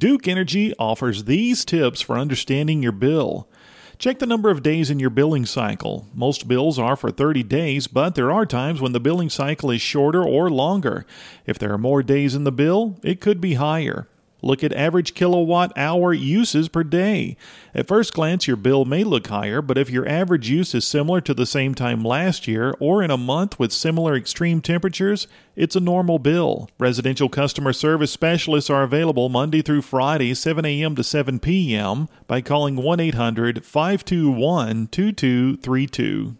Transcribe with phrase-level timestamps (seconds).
[0.00, 3.46] Duke Energy offers these tips for understanding your bill.
[3.98, 6.08] Check the number of days in your billing cycle.
[6.14, 9.82] Most bills are for 30 days, but there are times when the billing cycle is
[9.82, 11.04] shorter or longer.
[11.44, 14.08] If there are more days in the bill, it could be higher.
[14.42, 17.36] Look at average kilowatt hour uses per day.
[17.74, 21.20] At first glance, your bill may look higher, but if your average use is similar
[21.22, 25.26] to the same time last year or in a month with similar extreme temperatures,
[25.56, 26.68] it's a normal bill.
[26.78, 30.96] Residential customer service specialists are available Monday through Friday, 7 a.m.
[30.96, 32.08] to 7 p.m.
[32.26, 36.36] by calling 1 800 521 2232.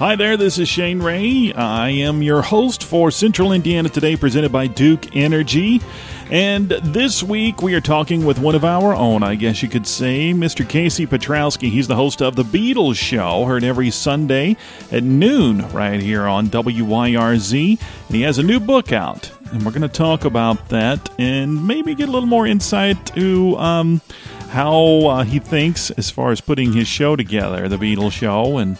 [0.00, 1.52] Hi there, this is Shane Ray.
[1.52, 5.82] I am your host for Central Indiana Today, presented by Duke Energy.
[6.30, 9.84] And this week we are talking with one of our own, I guess you could
[9.84, 10.68] say, Mr.
[10.68, 11.68] Casey Piotrowski.
[11.68, 14.56] He's the host of The Beatles Show, heard every Sunday
[14.92, 17.80] at noon right here on WYRZ.
[17.80, 19.32] And he has a new book out.
[19.50, 23.56] And we're going to talk about that and maybe get a little more insight to
[23.56, 24.00] um,
[24.50, 28.78] how uh, he thinks as far as putting his show together, The Beatles Show, and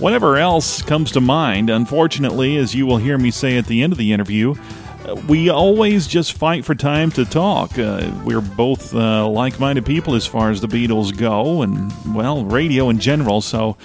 [0.00, 1.70] whatever else comes to mind.
[1.70, 4.54] Unfortunately, as you will hear me say at the end of the interview,
[5.28, 7.78] we always just fight for time to talk.
[7.78, 12.44] Uh, we're both uh, like minded people as far as the Beatles go, and, well,
[12.44, 13.40] radio in general.
[13.40, 13.76] So,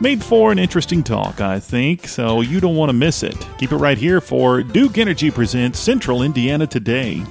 [0.00, 2.08] made for an interesting talk, I think.
[2.08, 3.36] So, you don't want to miss it.
[3.58, 7.24] Keep it right here for Duke Energy Presents Central Indiana Today.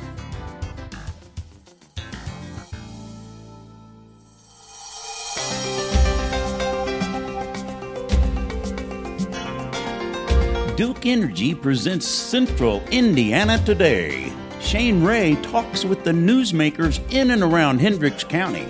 [11.06, 14.32] Energy presents Central Indiana Today.
[14.62, 18.68] Shane Ray talks with the newsmakers in and around Hendricks County.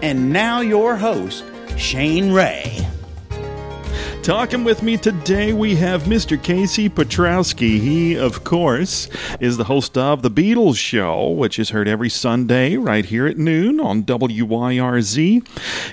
[0.00, 1.44] And now, your host,
[1.76, 2.78] Shane Ray.
[4.22, 6.40] Talking with me today, we have Mr.
[6.40, 7.80] Casey Piotrowski.
[7.80, 9.08] He, of course,
[9.40, 13.36] is the host of The Beatles Show, which is heard every Sunday right here at
[13.36, 15.44] noon on WYRZ.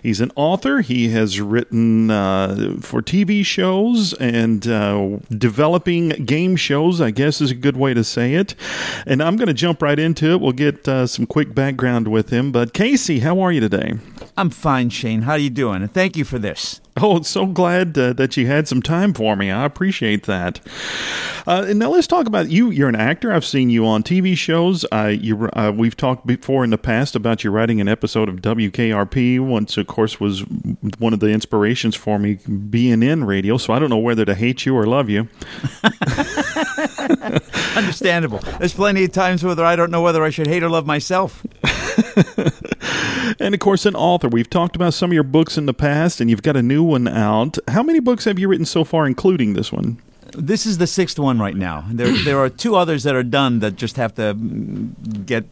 [0.04, 0.82] He's an author.
[0.82, 7.50] He has written uh, for TV shows and uh, developing game shows, I guess is
[7.50, 8.54] a good way to say it.
[9.08, 10.40] And I'm going to jump right into it.
[10.40, 12.52] We'll get uh, some quick background with him.
[12.52, 13.94] But, Casey, how are you today?
[14.38, 15.24] I'm fine, Shane.
[15.24, 15.82] How are you doing?
[15.82, 16.80] And thank you for this.
[17.02, 19.50] Oh, so glad uh, that you had some time for me.
[19.50, 20.60] I appreciate that.
[21.48, 22.72] Uh, and now let's talk about you.
[22.72, 23.32] You're an actor.
[23.32, 24.86] I've seen you on TV shows.
[24.92, 28.42] Uh, you, uh, we've talked before in the past about you writing an episode of
[28.42, 29.40] WKRP.
[29.40, 30.42] Once, of course, was
[30.98, 32.36] one of the inspirations for me
[32.70, 33.56] being in radio.
[33.58, 35.30] So I don't know whether to hate you or love you.
[37.78, 38.40] Understandable.
[38.58, 41.46] There's plenty of times whether I don't know whether I should hate or love myself.
[43.40, 44.28] and of course, an author.
[44.28, 46.84] We've talked about some of your books in the past, and you've got a new
[46.84, 47.58] one out.
[47.68, 50.02] How many books have you written so far, including this one?
[50.34, 51.86] This is the sixth one right now.
[51.90, 54.34] There, there are two others that are done that just have to
[55.26, 55.46] get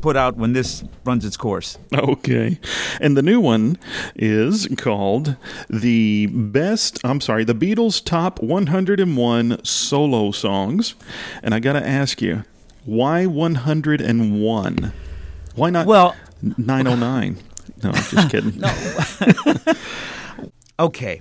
[0.00, 1.78] put out when this runs its course.
[1.92, 2.58] Okay.
[3.00, 3.78] And the new one
[4.16, 5.36] is called
[5.68, 10.94] The Best, I'm sorry, The Beatles Top 101 Solo Songs.
[11.42, 12.44] And I got to ask you,
[12.84, 14.92] why 101?
[15.54, 17.38] Why not well, 909?
[17.82, 18.58] No, I'm just kidding.
[19.66, 19.74] no.
[20.86, 21.20] okay.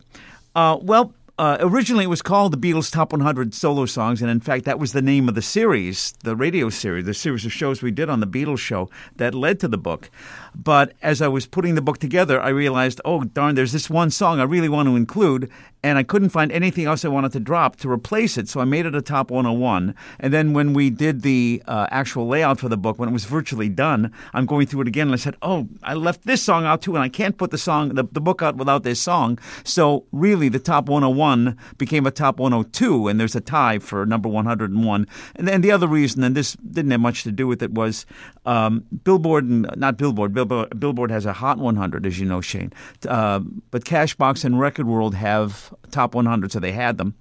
[0.55, 4.39] Uh, well, uh, originally, it was called the Beatles Top 100 Solo Songs, and in
[4.39, 7.81] fact, that was the name of the series, the radio series, the series of shows
[7.81, 10.11] we did on the Beatles show that led to the book.
[10.55, 14.11] But as I was putting the book together, I realized, oh, darn, there's this one
[14.11, 15.49] song I really want to include,
[15.81, 18.65] and I couldn't find anything else I wanted to drop to replace it, so I
[18.65, 19.95] made it a top 101.
[20.19, 23.25] And then when we did the uh, actual layout for the book, when it was
[23.25, 26.65] virtually done, I'm going through it again, and I said, oh, I left this song
[26.65, 29.39] out too, and I can't put the song, the, the book out without this song.
[29.63, 34.29] So really, the top 101 became a top 102, and there's a tie for number
[34.29, 35.07] 101.
[35.35, 38.05] And then the other reason, and this didn't have much to do with it, was
[38.45, 42.73] um, Billboard, and not Billboard, Billboard, Billboard has a Hot 100, as you know, Shane.
[43.07, 43.39] Uh,
[43.71, 47.15] but Cashbox and Record World have top 100, so they had them.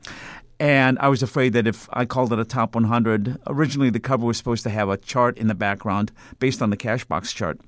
[0.63, 4.25] And I was afraid that if I called it a top 100, originally the cover
[4.25, 7.59] was supposed to have a chart in the background based on the Cashbox chart.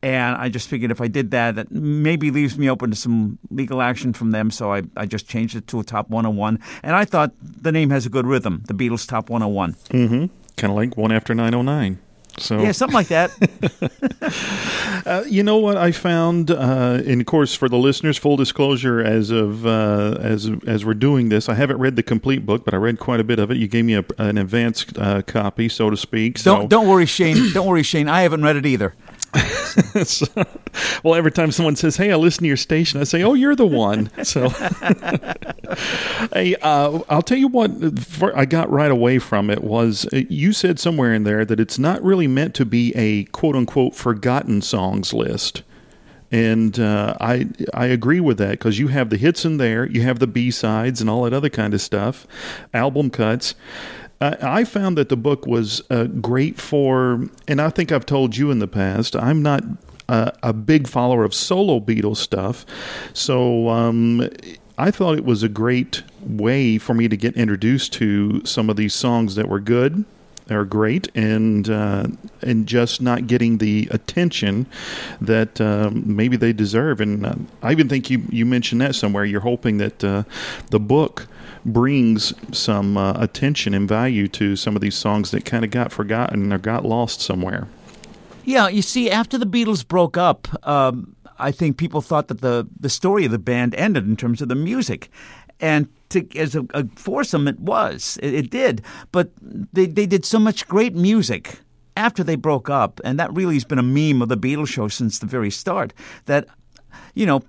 [0.00, 3.40] And I just figured if I did that, that maybe leaves me open to some
[3.50, 4.52] legal action from them.
[4.52, 6.60] So I, I just changed it to a top 101.
[6.84, 9.72] And I thought the name has a good rhythm, the Beatles Top 101.
[9.72, 10.26] Mm-hmm.
[10.56, 11.98] Kind of like one after 909.
[12.38, 13.30] So yeah, something like that.
[15.06, 19.00] uh, you know what I found, uh, and of course, for the listeners, full disclosure,
[19.00, 22.74] as of uh, as as we're doing this, I haven't read the complete book, but
[22.74, 23.56] I read quite a bit of it.
[23.56, 26.38] You gave me a, an advanced uh, copy, so to speak.
[26.38, 26.56] So.
[26.56, 27.52] Don't don't worry, Shane.
[27.52, 28.08] don't worry, Shane.
[28.08, 28.94] I haven't read it either.
[30.04, 30.26] So-
[31.04, 33.56] well, every time someone says, "Hey, I listen to your station," I say, "Oh, you're
[33.56, 34.48] the one." So,
[36.32, 40.22] hey, uh, I'll tell you what for, I got right away from it was uh,
[40.28, 43.94] you said somewhere in there that it's not really meant to be a quote unquote
[43.94, 45.62] forgotten songs list.
[46.32, 50.02] And uh, I I agree with that because you have the hits in there, you
[50.02, 52.26] have the B sides and all that other kind of stuff,
[52.74, 53.54] album cuts.
[54.20, 58.50] I found that the book was uh, great for, and I think I've told you
[58.50, 59.62] in the past, I'm not
[60.08, 62.64] uh, a big follower of solo Beatles stuff,
[63.12, 64.28] so um,
[64.78, 68.76] I thought it was a great way for me to get introduced to some of
[68.76, 70.04] these songs that were good
[70.50, 72.06] are great and uh,
[72.42, 74.66] and just not getting the attention
[75.20, 77.00] that um, maybe they deserve.
[77.00, 79.24] And uh, I even think you you mentioned that somewhere.
[79.24, 80.22] You're hoping that uh,
[80.70, 81.26] the book
[81.64, 85.90] brings some uh, attention and value to some of these songs that kind of got
[85.90, 87.66] forgotten or got lost somewhere.
[88.44, 92.68] Yeah, you see, after the Beatles broke up, um, I think people thought that the,
[92.78, 95.10] the story of the band ended in terms of the music.
[95.60, 98.18] And to, as a, a foursome, it was.
[98.22, 98.82] It, it did.
[99.12, 101.60] But they, they did so much great music
[101.96, 104.88] after they broke up, and that really has been a meme of the Beatles show
[104.88, 105.94] since the very start,
[106.26, 106.46] that,
[107.14, 107.42] you know,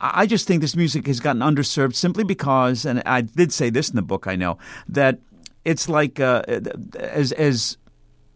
[0.00, 3.88] I just think this music has gotten underserved simply because, and I did say this
[3.88, 5.20] in the book, I know, that
[5.64, 6.42] it's like uh,
[6.98, 7.78] as as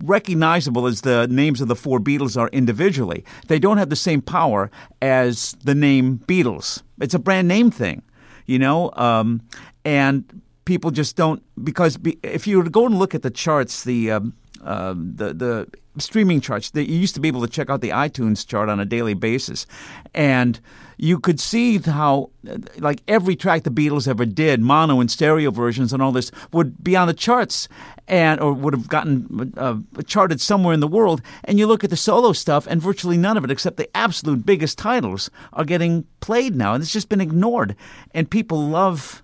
[0.05, 4.23] recognizable as the names of the four Beatles are individually, they don't have the same
[4.23, 4.71] power
[5.03, 6.83] as the name Beatles.
[7.01, 8.03] It's a brand name thing,
[8.47, 9.43] you know, um,
[9.85, 13.31] and people just don't because be, if you were to go and look at the
[13.31, 17.49] charts, the um, uh, the the streaming charts, that you used to be able to
[17.49, 19.67] check out the iTunes chart on a daily basis,
[20.15, 20.61] and
[20.99, 22.31] you could see how,
[22.79, 26.83] like every track the Beatles ever did, mono and stereo versions and all this, would
[26.83, 27.69] be on the charts
[28.09, 29.77] and or would have gotten uh,
[30.07, 31.23] charted somewhere in the world.
[31.45, 34.47] And you look at the solo stuff, and virtually none of it, except the absolute
[34.47, 37.77] biggest titles, are getting played now, and it's just been ignored.
[38.13, 39.23] And people love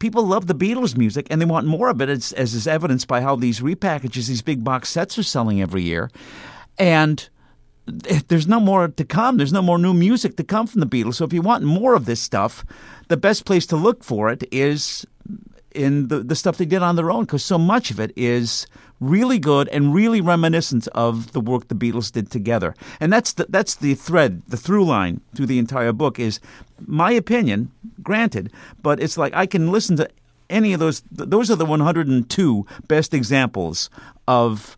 [0.00, 3.06] people love the Beatles music and they want more of it, as, as is evidenced
[3.06, 6.10] by how these repackages, these big box sets are selling every year.
[6.78, 7.28] And
[7.86, 9.36] there's no more to come.
[9.36, 11.14] There's no more new music to come from the Beatles.
[11.14, 12.64] So if you want more of this stuff,
[13.08, 15.06] the best place to look for it is
[15.74, 18.66] in the, the stuff they did on their own because so much of it is
[19.00, 22.74] really good and really reminiscent of the work the Beatles did together.
[23.00, 26.40] And that's the, that's the thread, the through line through the entire book is
[26.86, 27.70] my opinion,
[28.02, 28.52] granted,
[28.82, 30.08] but it's like I can listen to
[30.48, 31.02] any of those.
[31.10, 33.88] Those are the 102 best examples
[34.28, 34.76] of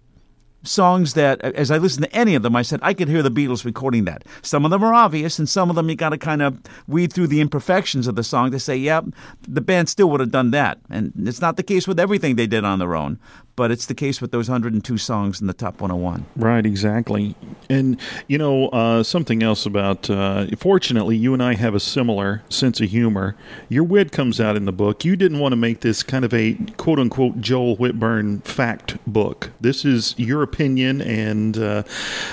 [0.62, 3.30] songs that, as I listened to any of them, I said I could hear the
[3.30, 4.24] Beatles recording that.
[4.42, 7.12] Some of them are obvious, and some of them you got to kind of weed
[7.12, 9.00] through the imperfections of the song to say, yeah,
[9.42, 10.78] the band still would have done that.
[10.90, 13.18] And it's not the case with everything they did on their own,
[13.56, 16.24] but it's the case with those 102 songs in the top 101.
[16.36, 17.34] Right, exactly.
[17.68, 22.42] And, you know, uh, something else about, uh, fortunately, you and I have a similar
[22.48, 23.36] sense of humor.
[23.68, 25.04] Your wit comes out in the book.
[25.04, 29.50] You didn't want to make this kind of a quote unquote Joel Whitburn fact book.
[29.60, 31.82] This is your opinion and, uh,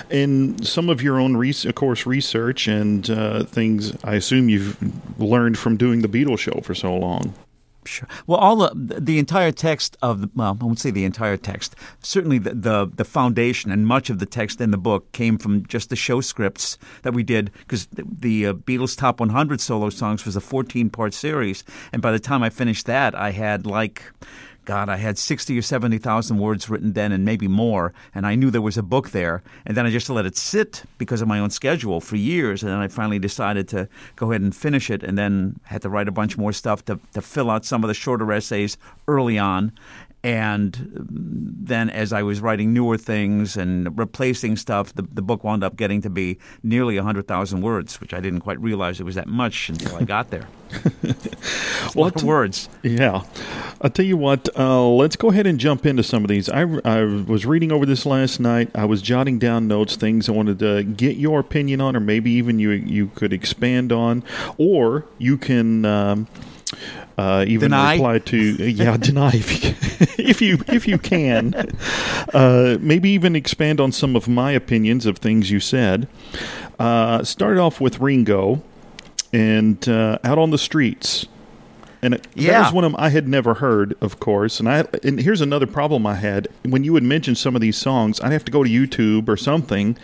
[0.09, 4.77] and some of your own, res- of course, research and uh, things I assume you've
[5.19, 7.33] learned from doing the Beatles show for so long.
[7.89, 8.07] Sure.
[8.27, 11.75] Well, all the the entire text of the, well, I won't say the entire text.
[12.03, 15.65] Certainly, the, the the foundation and much of the text in the book came from
[15.65, 19.89] just the show scripts that we did because the, the uh, Beatles Top 100 solo
[19.89, 23.65] songs was a 14 part series, and by the time I finished that, I had
[23.65, 24.03] like.
[24.69, 28.51] God, I had 60 or 70,000 words written then and maybe more, and I knew
[28.51, 29.41] there was a book there.
[29.65, 32.61] And then I just let it sit because of my own schedule for years.
[32.61, 35.89] And then I finally decided to go ahead and finish it, and then had to
[35.89, 39.39] write a bunch more stuff to, to fill out some of the shorter essays early
[39.39, 39.71] on.
[40.21, 40.89] And
[41.61, 45.77] then, as I was writing newer things and replacing stuff, the, the book wound up
[45.77, 49.69] getting to be nearly 100,000 words, which I didn't quite realize it was that much
[49.69, 50.47] until I got there.
[51.95, 52.69] Well, Lot of words.
[52.83, 53.23] Yeah.
[53.81, 56.49] I'll tell you what, uh, let's go ahead and jump into some of these.
[56.49, 58.69] I, I was reading over this last night.
[58.75, 62.29] I was jotting down notes, things I wanted to get your opinion on, or maybe
[62.31, 64.23] even you, you could expand on,
[64.57, 65.85] or you can.
[65.85, 66.27] Um,
[67.19, 67.93] uh, even Deny?
[67.93, 69.73] reply to yeah deny if you
[70.29, 71.53] if you if you can
[72.33, 76.07] uh, maybe even expand on some of my opinions of things you said
[76.79, 78.61] uh, started off with Ringo
[79.33, 81.25] and uh, out on the streets
[82.01, 82.61] and it, that Yeah.
[82.63, 84.61] was one of 'em I had never heard, of course.
[84.61, 87.75] And I and here's another problem I had when you would mention some of these
[87.77, 89.97] songs, I'd have to go to YouTube or something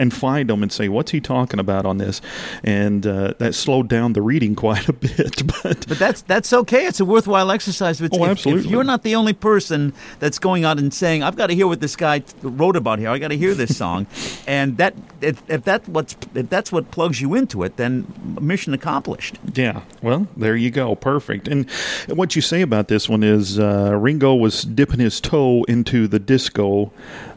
[0.00, 2.20] and find them and say, "What's he talking about on this?"
[2.64, 5.42] And uh, that slowed down the reading quite a bit.
[5.46, 6.86] But But that's that's okay.
[6.86, 8.00] It's a worthwhile exercise.
[8.00, 8.64] If, Oh, if- absolutely.
[8.64, 11.68] If you're not the only person that's going out and saying, "I've got to hear
[11.68, 13.10] what this guy wrote about here.
[13.10, 14.06] I got to hear this song,"
[14.46, 18.06] and that if, if that what's if that's what plugs you into it, then
[18.40, 19.38] mission accomplished.
[19.54, 20.94] Yeah, well, there you go.
[20.96, 21.46] Perfect.
[21.46, 21.70] And
[22.08, 26.18] what you say about this one is uh, Ringo was dipping his toe into the
[26.18, 26.90] disco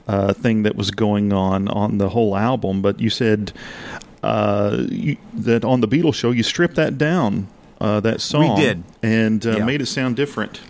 [0.07, 3.51] uh, thing that was going on on the whole album, but you said
[4.21, 7.47] uh, you, that on the Beatles show you stripped that down.
[7.81, 8.83] Uh, that song We did.
[9.01, 9.65] and uh, Yeah.
[9.65, 10.61] made it sound different.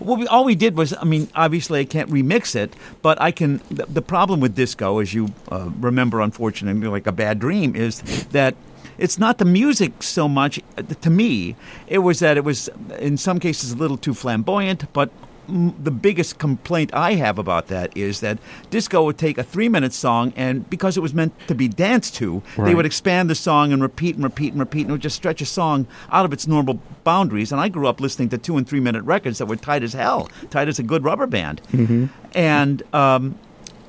[0.00, 3.30] Well, we, all we did was, I mean, obviously I can't remix it, but I
[3.30, 3.60] can.
[3.70, 8.00] The, the problem with disco, as you uh, remember, unfortunately, like a bad dream, is
[8.30, 8.54] that
[8.98, 10.58] it's not the music so much.
[10.78, 14.90] uh, To me, it was that it was in some cases a little too flamboyant,
[14.92, 15.10] but.
[15.46, 18.38] The biggest complaint I have about that is that
[18.70, 22.42] disco would take a three-minute song, and because it was meant to be danced to,
[22.56, 25.16] they would expand the song and repeat and repeat and repeat, and it would just
[25.16, 27.52] stretch a song out of its normal boundaries.
[27.52, 29.92] And I grew up listening to two and three minute records that were tight as
[29.92, 31.62] hell, tight as a good rubber band.
[31.72, 32.06] Mm-hmm.
[32.34, 33.38] And um,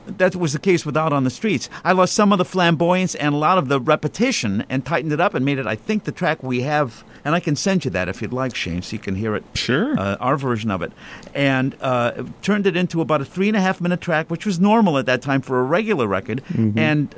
[0.05, 1.69] that was the case with Out on the Streets.
[1.83, 5.21] I lost some of the flamboyance and a lot of the repetition and tightened it
[5.21, 7.03] up and made it, I think, the track we have.
[7.25, 9.43] And I can send you that if you'd like, Shane, so you can hear it.
[9.55, 9.99] Sure.
[9.99, 10.91] Uh, our version of it.
[11.33, 14.59] And uh, turned it into about a three and a half minute track, which was
[14.59, 16.43] normal at that time for a regular record.
[16.55, 17.09] And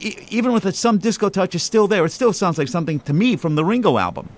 [0.00, 2.04] e- even with it, some disco touch is still there.
[2.04, 4.28] It still sounds like something to me from the Ringo album.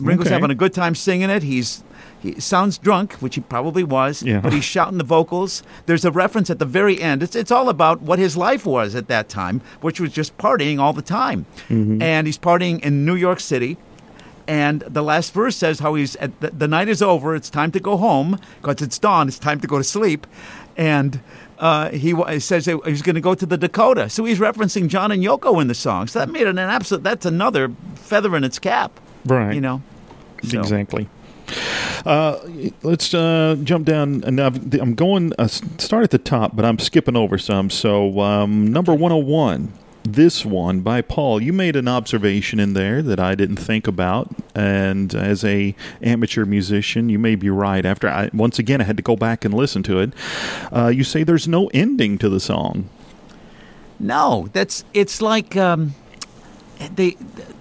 [0.00, 0.34] Ringo's Okay.
[0.34, 1.42] having a good time singing it.
[1.42, 1.82] He's
[2.22, 4.40] he sounds drunk, which he probably was, Yeah.
[4.40, 5.62] but he's shouting the vocals.
[5.86, 7.22] There's a reference at the very end.
[7.22, 10.78] It's it's all about what his life was at that time, which was just partying
[10.80, 11.46] all the time.
[11.68, 13.76] And he's partying in New York City.
[14.46, 17.34] And the last verse says how he's at the, the night is over.
[17.34, 19.28] It's time to go home because it's dawn.
[19.28, 20.26] It's time to go to sleep.
[20.76, 21.20] And
[21.58, 24.08] uh, he he says he's going to go to the Dakota.
[24.08, 26.06] So he's referencing John and Yoko in the song.
[26.06, 27.04] So that made it an absolute.
[27.04, 28.98] That's another feather in its cap.
[29.26, 29.54] Right.
[29.54, 29.82] You know.
[30.44, 31.08] So- Exactly.
[32.04, 32.38] Uh,
[32.82, 34.22] let's uh, jump down.
[34.24, 37.70] And I've- I'm going, uh, start at the top, but I'm skipping over some.
[37.70, 39.72] So, um, number 101,
[40.04, 41.42] this one by Paul.
[41.42, 44.30] You made an observation in there that I didn't think about.
[44.54, 47.84] And as a amateur musician, you may be right.
[47.84, 50.12] After I, once again, I had to go back and listen to it.
[50.72, 52.88] Uh, you say there's no ending to the song.
[54.00, 55.94] No, that's it's like um,
[56.94, 57.16] they.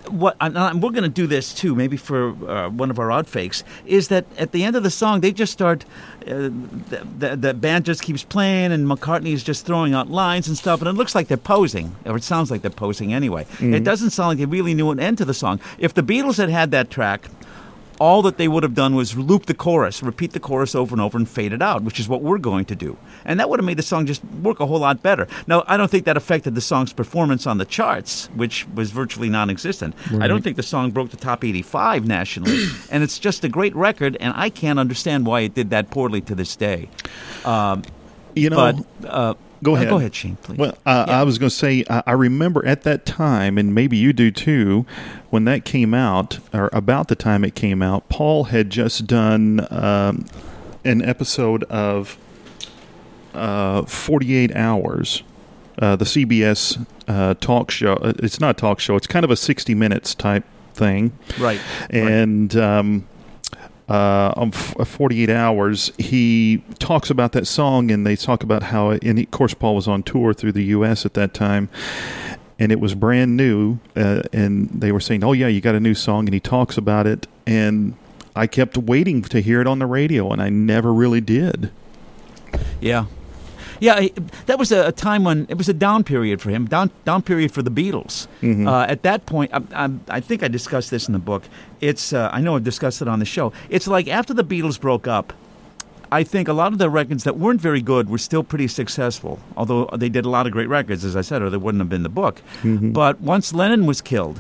[0.10, 3.64] What and we're going to do this too, maybe for uh, one of our outfakes,
[3.86, 5.86] is that at the end of the song they just start.
[6.26, 6.50] Uh,
[6.90, 10.58] the, the, the band just keeps playing, and McCartney is just throwing out lines and
[10.58, 13.46] stuff, and it looks like they're posing, or it sounds like they're posing anyway.
[13.76, 15.62] It doesn't sound like they really knew an end to the song.
[15.78, 17.30] If the Beatles had had that track,
[18.00, 21.02] all that they would have done was loop the chorus, repeat the chorus over and
[21.02, 22.98] over, and fade it out, which is what we're going to do.
[23.26, 25.28] And that would have made the song just work a whole lot better.
[25.48, 29.30] Now, I don't think that affected the song's performance on the charts, which was virtually
[29.30, 29.96] non existent.
[30.22, 32.66] I don't think the song broke the top 85 nationally.
[32.92, 36.22] and it's just a great record, and I can't understand why it did that poorly
[36.22, 36.90] to this day.
[38.36, 38.56] You know,
[39.02, 39.10] But.
[39.10, 39.34] Uh,
[39.64, 39.90] Go uh, ahead.
[39.90, 40.58] go ahead, Shane, please.
[40.58, 41.22] Well, uh, Yeah.
[41.22, 44.32] I was going to say, I, I remember at that time, and maybe you do
[44.32, 44.86] too,
[45.30, 49.66] when that came out, or about the time it came out, Paul had just done
[49.72, 50.26] um,
[50.84, 52.18] an episode of
[53.34, 55.24] uh, 48 Hours,
[55.80, 57.94] uh, the CBS uh, talk show.
[57.94, 61.18] Uh, It's not a talk show, it's kind of a 60 minutes type thing.
[61.40, 61.62] Right.
[61.90, 62.56] And.
[62.56, 63.08] Um,
[63.90, 68.64] uh, on f- uh, 48 hours, he talks about that song, and they talk about
[68.64, 71.06] how, and of course, Paul was on tour through the U.S.
[71.06, 71.70] at that time,
[72.60, 75.80] and it was brand new, uh, and they were saying, "Oh yeah, you got a
[75.80, 77.96] new song," and he talks about it, and
[78.36, 81.72] I kept waiting to hear it on the radio, and I never really did.
[82.82, 83.06] Yeah.
[83.80, 84.08] Yeah,
[84.46, 87.52] that was a, time when it was a down period for him, down down period
[87.52, 88.28] for the Beatles.
[88.68, 91.44] Uh, at that point, I, I, I think I discussed this in the book.
[91.82, 93.54] It's uh, I know I've discussed it on the show.
[93.70, 95.34] It's like after the Beatles broke up,
[96.12, 99.40] I think a lot of the records that weren't very good were still pretty successful.
[99.56, 101.90] Although they did a lot of great records, as I said, or they wouldn't have
[101.90, 102.42] been the book.
[102.94, 104.40] But once Lennon was killed,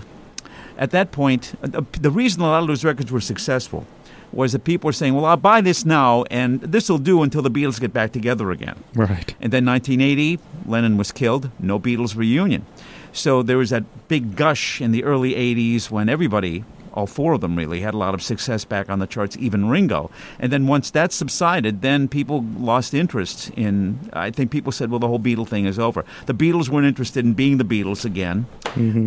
[0.77, 3.85] at that point, uh, the, the reason a lot of those records were successful
[4.31, 7.41] was that people were saying, "Well, I'll buy this now, and this will do until
[7.41, 9.35] the Beatles get back together again." Right.
[9.41, 11.49] And then 1980, Lennon was killed.
[11.59, 12.65] No Beatles reunion.
[13.13, 17.41] So there was that big gush in the early 80s when everybody, all four of
[17.41, 20.11] them really, had a lot of success back on the charts, even Ringo.
[20.39, 23.99] And then once that subsided, then people lost interest in.
[24.13, 26.05] I think people said, well, the whole Beatle thing is over.
[26.27, 28.45] The Beatles weren't interested in being the Beatles again.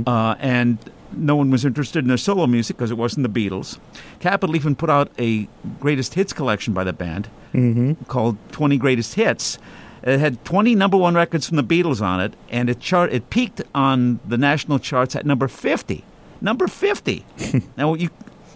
[0.08, 0.78] Uh, and
[1.12, 3.78] no one was interested in their solo music because it wasn't the Beatles.
[4.20, 5.48] Capitol even put out a
[5.80, 7.92] greatest hits collection by the band mm-hmm.
[8.04, 9.58] called 20 Greatest Hits.
[10.02, 13.28] It had 20 number one records from the Beatles on it, and it chart it
[13.30, 16.04] peaked on the national charts at number 50.
[16.40, 17.24] Number 50.
[17.76, 18.08] now you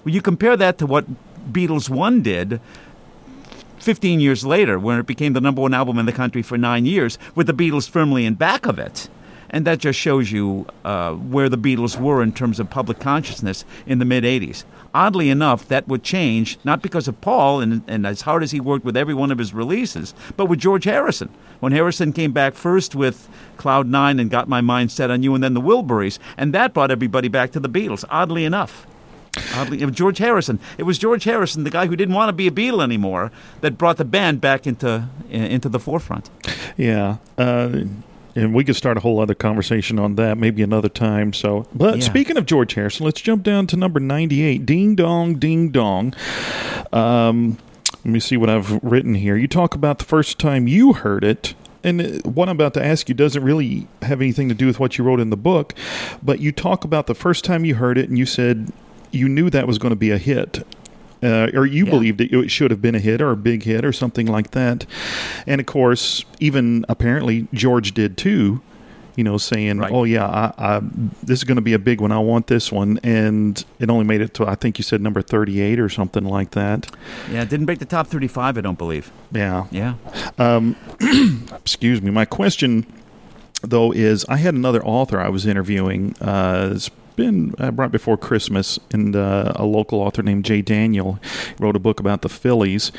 [0.04, 1.06] when you compare that to what
[1.52, 2.60] Beatles One did.
[3.78, 6.86] 15 years later, when it became the number one album in the country for nine
[6.86, 9.10] years, with the Beatles firmly in back of it.
[9.54, 13.64] And that just shows you uh, where the Beatles were in terms of public consciousness
[13.86, 14.64] in the mid 80s.
[14.92, 18.58] Oddly enough, that would change, not because of Paul and, and as hard as he
[18.58, 21.28] worked with every one of his releases, but with George Harrison.
[21.60, 25.36] When Harrison came back first with Cloud Nine and Got My Mind Set on You,
[25.36, 28.88] and then the Wilburys, and that brought everybody back to the Beatles, oddly enough.
[29.54, 30.58] Oddly, George Harrison.
[30.78, 33.30] It was George Harrison, the guy who didn't want to be a Beatle anymore,
[33.60, 36.28] that brought the band back into into the forefront.
[36.76, 37.18] Yeah.
[37.38, 37.82] Uh,
[38.34, 41.32] and we could start a whole other conversation on that maybe another time.
[41.32, 42.04] So, but Yeah.
[42.04, 44.66] speaking of George Harrison, let's jump down to number ninety-eight.
[44.66, 46.14] Ding dong, ding dong.
[46.92, 47.58] Um,
[48.04, 49.36] let me see what I've written here.
[49.36, 51.54] You talk about the first time you heard it.
[51.82, 54.96] And what I'm about to ask you doesn't really have anything to do with what
[54.96, 55.74] you wrote in the book,
[56.22, 58.72] but you talk about the first time you heard it, and you said
[59.10, 60.66] you knew that was going to be a hit.
[61.24, 61.90] Uh, or you Yeah.
[61.90, 64.50] believed it, it should have been a hit or a big hit or something like
[64.50, 64.84] that.
[65.46, 68.60] And of course, even apparently George did too.
[69.16, 69.92] You know, saying, Right.
[69.92, 70.80] "Oh yeah, I, I,
[71.22, 72.10] this is going to be a big one.
[72.10, 75.22] I want this one," and it only made it to I think you said number
[75.22, 76.90] thirty-eight or something like that.
[77.30, 79.12] Yeah, it didn't break the top 35, I don't believe.
[79.30, 79.94] Yeah, Yeah.
[81.00, 82.10] excuse me.
[82.10, 82.86] My question,
[83.62, 86.16] though, is I had another author I was interviewing.
[86.20, 86.78] Uh,
[87.16, 91.18] been uh, right before Christmas, and uh, a local author named Jay Daniel
[91.58, 92.92] wrote a book about the Phillies.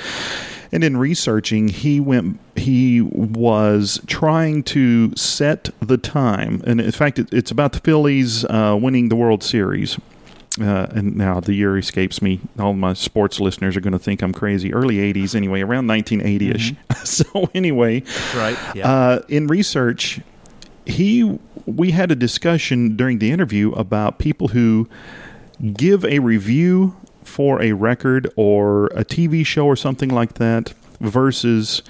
[0.71, 2.39] And in researching, he went.
[2.55, 8.43] He was trying to set the time, and in fact, it, it's about the Phillies
[8.45, 9.97] uh, winning the World Series.
[10.59, 12.39] Uh, and now the year escapes me.
[12.57, 14.73] All my sports listeners are going to think I'm crazy.
[14.73, 16.75] Early '80s, anyway, around 1980ish.
[17.05, 18.75] so anyway, That's right.
[18.75, 18.89] Yeah.
[18.89, 20.21] uh, in research,
[20.85, 24.87] he we had a discussion during the interview about people who
[25.73, 31.81] give a review for a record or a TV show or something like that versus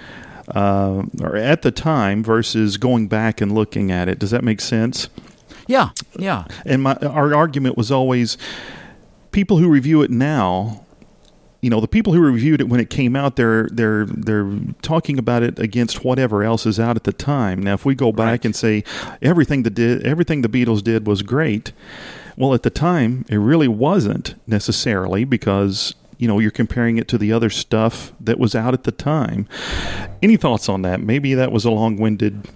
[0.50, 4.20] uh, or at the time versus going back and looking at it.
[4.20, 5.10] Does that make sense?
[5.68, 5.90] yeah.
[6.18, 6.46] Yeah.
[6.66, 8.38] And my our argument was always
[9.32, 10.85] people who review it now.
[11.66, 14.48] You know, the people who reviewed it when it came out, they're they're they're
[14.84, 17.60] talking about it against whatever else is out at the time.
[17.64, 18.46] Now, if we go back Right.
[18.46, 18.84] and say
[19.20, 21.72] everything that did everything the Beatles did was great,
[22.38, 27.18] well, at the time, it really wasn't necessarily because you know you're comparing it to
[27.18, 29.48] the other stuff that was out at the time.
[30.22, 31.00] Any thoughts on that?
[31.02, 32.48] Maybe that was a long-winded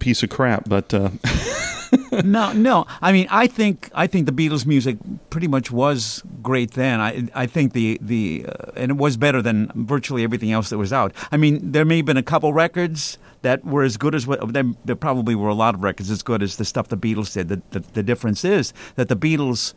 [0.00, 1.08] piece of crap, but uh,
[2.22, 2.86] no, no.
[3.00, 4.98] I mean, I think I think the Beatles' music
[5.30, 7.00] pretty much was great then.
[7.00, 10.78] I I think the the uh, and it was better than virtually everything else that
[10.78, 11.14] was out.
[11.32, 14.52] I mean, there may have been a couple records that were as good as what
[14.52, 17.32] there, there probably were a lot of records as good as the stuff the Beatles
[17.32, 17.48] did.
[17.48, 19.74] The, the the difference is that the Beatles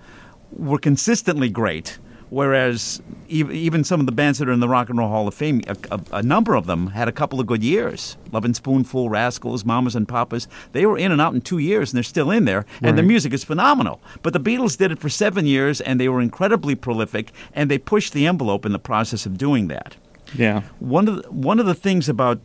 [0.52, 2.00] were consistently great.
[2.30, 5.34] Whereas even some of the bands that are in the Rock and Roll Hall of
[5.34, 8.18] Fame, a, a, a number of them had a couple of good years.
[8.34, 10.48] Lovin' Spoonful, Rascals, Mamas and Papas.
[10.74, 12.66] They were in and out in two years, and they're still in there.
[12.82, 13.08] And the Right.
[13.08, 14.02] music is phenomenal.
[14.24, 17.78] But the Beatles did it for seven years, and they were incredibly prolific, and they
[17.78, 19.96] pushed the envelope in the process of doing that.
[20.36, 22.40] yeah, One of the, one of the things about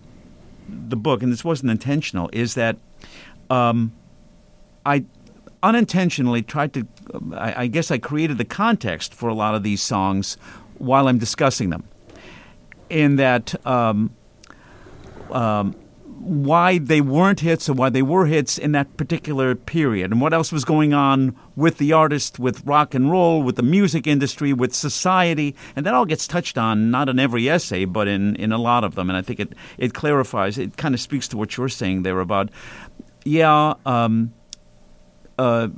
[0.68, 2.76] the book, and this wasn't intentional, is that
[3.50, 3.92] um,
[4.86, 5.04] I
[5.62, 6.86] unintentionally tried to.
[7.34, 10.36] I, I guess I created the context for a lot of these songs
[10.78, 11.84] while I'm discussing them.
[12.90, 14.10] In that, um,
[15.30, 15.74] um,
[16.18, 20.32] why they weren't hits or why they were hits in that particular period, and what
[20.32, 24.52] else was going on with the artist, with rock and roll, with the music industry,
[24.52, 28.52] with society, and that all gets touched on not in every essay, but in, in
[28.52, 29.10] a lot of them.
[29.10, 32.20] And I think it it clarifies, it kind of speaks to what you're saying there
[32.20, 32.50] about,
[33.24, 33.74] yeah.
[33.86, 34.32] Um,
[35.42, 35.68] uh,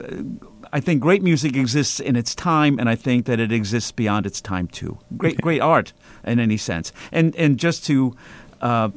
[0.72, 4.26] I think great music exists in its time, and I think that it exists beyond
[4.26, 4.98] its time too.
[5.16, 5.92] Great, great art
[6.24, 8.14] in any sense, and and just to.
[8.60, 8.90] Uh,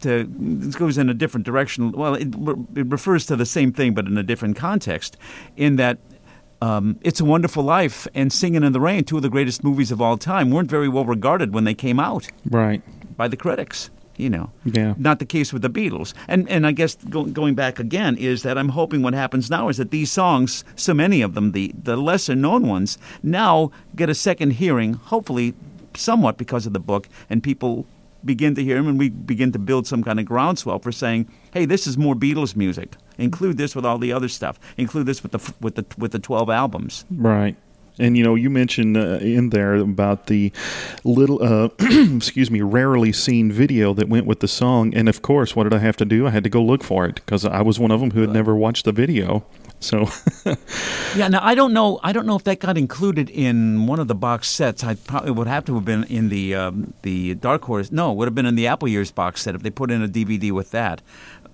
[0.00, 1.92] to this goes in a different direction.
[1.92, 2.34] Well, it,
[2.74, 5.16] it refers to the same thing, but in a different context.
[5.56, 5.98] In that,
[6.60, 9.92] um, "It's a Wonderful Life" and "Singing in the Rain," two of the greatest movies
[9.92, 12.82] of all time, weren't very well regarded when they came out right.
[13.16, 13.90] by the critics.
[14.18, 14.94] You know, Yeah.
[14.96, 16.14] not the case with the Beatles.
[16.28, 19.68] And and I guess go, going back again is that I'm hoping what happens now
[19.68, 24.08] is that these songs, so many of them, the the lesser known ones, now get
[24.08, 24.94] a second hearing.
[24.94, 25.54] Hopefully,
[25.94, 27.86] somewhat because of the book, and people
[28.24, 31.26] begin to hear them, and we begin to build some kind of groundswell for saying,
[31.52, 32.96] "Hey, this is more Beatles music.
[33.18, 34.58] Include this with all the other stuff.
[34.76, 37.56] Include this with the with the with the twelve albums." Right.
[37.98, 40.52] And you know, you mentioned uh, in there about the
[41.04, 41.68] little, uh,
[42.16, 44.94] excuse me, rarely seen video that went with the song.
[44.94, 46.26] And of course, what did I have to do?
[46.26, 48.30] I had to go look for it because I was one of them who had
[48.30, 49.44] never watched the video.
[49.78, 50.08] So,
[51.16, 51.28] yeah.
[51.28, 52.00] Now I don't know.
[52.02, 54.82] I don't know if that got included in one of the box sets.
[54.82, 57.92] I probably would have to have been in the um, the Dark Horse.
[57.92, 60.02] No, it would have been in the Apple Years box set if they put in
[60.02, 61.02] a DVD with that.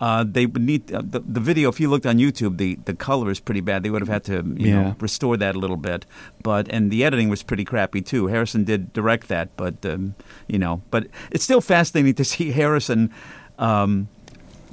[0.03, 1.69] Uh, they would need uh, the, the video.
[1.71, 3.83] If you looked on YouTube, the, the color is pretty bad.
[3.85, 4.83] They would have had to you Yeah.
[4.83, 6.07] know restore that a little bit.
[6.43, 8.27] But and the editing was pretty crappy too.
[8.27, 10.15] Harrison did direct that, but um,
[10.49, 13.11] you know, but it's still fascinating to see Harrison.
[13.59, 14.09] Um,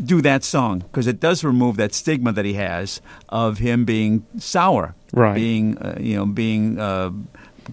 [0.03, 4.25] do that song because it does remove that stigma that he has of him being
[4.37, 5.35] sour, Right.
[5.35, 7.11] Being uh, you know being uh,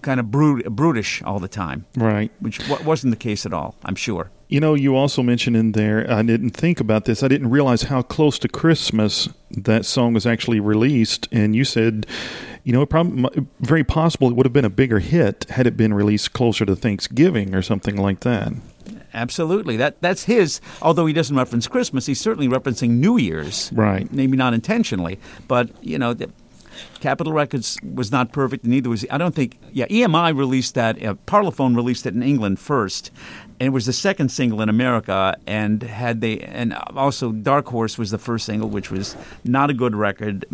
[0.03, 2.31] kind of brut- brutish all the time, right.
[2.41, 3.77] which w- wasn't the case at all.
[3.85, 4.29] I'm sure.
[4.49, 7.23] You know, you also mentioned in there, I didn't think about this.
[7.23, 11.29] I didn't realize how close to Christmas that song was actually released.
[11.33, 12.07] And you said,
[12.63, 15.77] you know, it probably, very possible it would have been a bigger hit had it
[15.77, 18.53] been released closer to Thanksgiving or something like that.
[19.15, 20.61] Absolutely, that that's his.
[20.83, 23.71] Although he doesn't reference Christmas, he's certainly referencing New Year's.
[23.73, 24.13] Right.
[24.13, 26.15] Maybe not intentionally, but you know,
[27.01, 29.05] Capitol Records was not perfect, and neither was.
[29.11, 29.59] I don't think.
[29.73, 31.03] Yeah, EMI released that.
[31.03, 33.11] Uh, Parlophone released it in England first,
[33.61, 35.37] and it was the second single in America.
[35.47, 39.75] And had they, and also Dark Horse was the first single, which was not a
[39.75, 40.45] good record,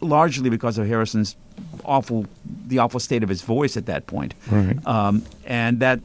[0.00, 1.36] largely because of Harrison's
[1.84, 2.26] awful,
[2.66, 4.34] the awful state of his voice at that point.
[4.50, 4.84] Right.
[4.86, 6.00] Um, and that.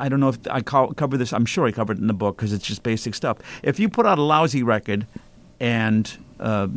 [0.00, 1.30] I don't know if I call, cover this.
[1.30, 3.36] I'm sure I covered it in the book because it's just basic stuff.
[3.62, 5.06] If you put out a lousy record
[5.60, 6.68] and uh,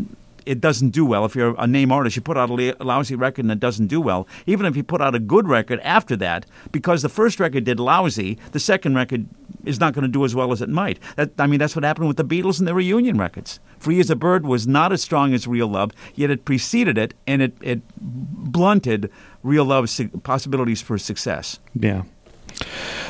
[0.45, 3.45] it doesn't do well, if you're a name artist, you put out a lousy record
[3.45, 6.45] and it doesn't do well, even if you put out a good record after that,
[6.71, 9.27] because the first record did lousy, the second record
[9.65, 10.99] is not going to do as well as it might.
[11.15, 13.59] That, I mean, that's what happened with the Beatles and their reunion records.
[13.79, 17.13] Free as a Bird was not as strong as Real Love, yet it preceded it
[17.25, 19.11] and it, it blunted
[19.43, 21.59] Real Love's possibilities for success.
[21.73, 22.03] Yeah.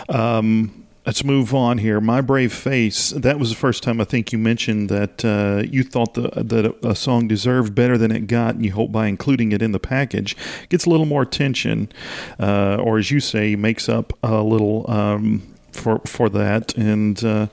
[0.09, 2.01] Um, let's move on here.
[2.01, 3.11] My Brave Face.
[3.11, 6.75] That was the first time I think you mentioned that uh, you thought the, that
[6.83, 9.79] a song deserved better than it got, and you hope by including it in the
[9.79, 10.35] package
[10.69, 11.89] gets a little more attention,
[12.39, 15.41] uh, or as you say, makes up a little um,
[15.71, 16.75] for for that.
[16.75, 17.47] And uh,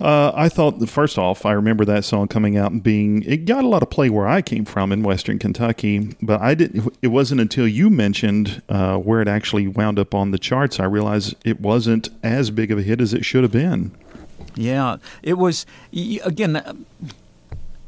[0.00, 3.64] uh, I thought, first off, I remember that song coming out and being, it got
[3.64, 7.08] a lot of play where I came from in Western Kentucky, but I didn't, it
[7.08, 11.34] wasn't until you mentioned uh, where it actually wound up on the charts, I realized
[11.44, 13.92] it wasn't as big of a hit as it should have been.
[14.54, 16.56] Yeah, it was again.
[16.56, 16.72] uh,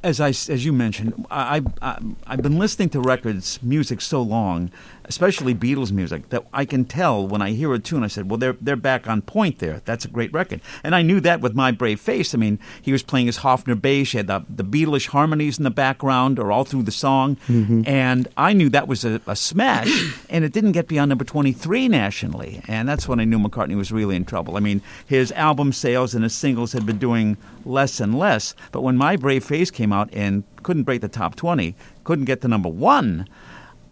[0.04, 4.70] As I as you mentioned, I, I I've been listening to records, music so long,
[5.04, 8.04] especially Beatles music, that I can tell when I hear a tune.
[8.04, 9.82] I said, "Well, they're they're back on point there.
[9.84, 12.34] That's a great record." And I knew that with My Brave Face.
[12.34, 14.12] I mean, he was playing his Hofner bass.
[14.12, 17.82] He had the the Beatlish harmonies in the background or all through the song, mm-hmm.
[17.86, 19.90] and I knew that was a, a smash.
[20.30, 23.76] and it didn't get beyond number twenty three nationally, and that's when I knew McCartney
[23.76, 24.56] was really in trouble.
[24.56, 28.82] I mean, his album sales and his singles had been doing less and less, but
[28.82, 32.48] when My Brave Face came out and couldn't break the top 20, couldn't get to
[32.48, 33.28] number one,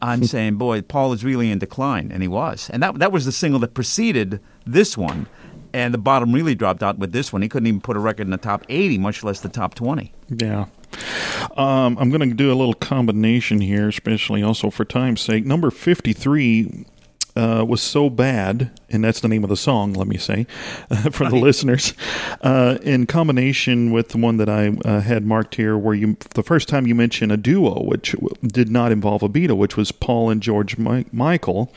[0.02, 2.70] I'm saying, boy, Paul is really in decline, and he was.
[2.70, 5.26] And that, that was the single that preceded this one,
[5.72, 7.42] and the bottom really dropped out with this one.
[7.42, 10.12] He couldn't even put a record in the top 80, much less the top 20.
[10.28, 10.66] Yeah.
[11.56, 15.44] Um, I'm going to do a little combination here, especially also for time's sake.
[15.44, 16.86] Number 53
[17.36, 20.46] uh, was so bad, and that's the name of the song, let me say,
[20.90, 21.94] uh, for the listeners,
[22.42, 26.42] uh, in combination with the one that I uh, had marked here, where you the
[26.42, 29.92] first time you mentioned a duo, which w- did not involve a Beatle, which was
[29.92, 31.72] Paul and George Mi- Michael,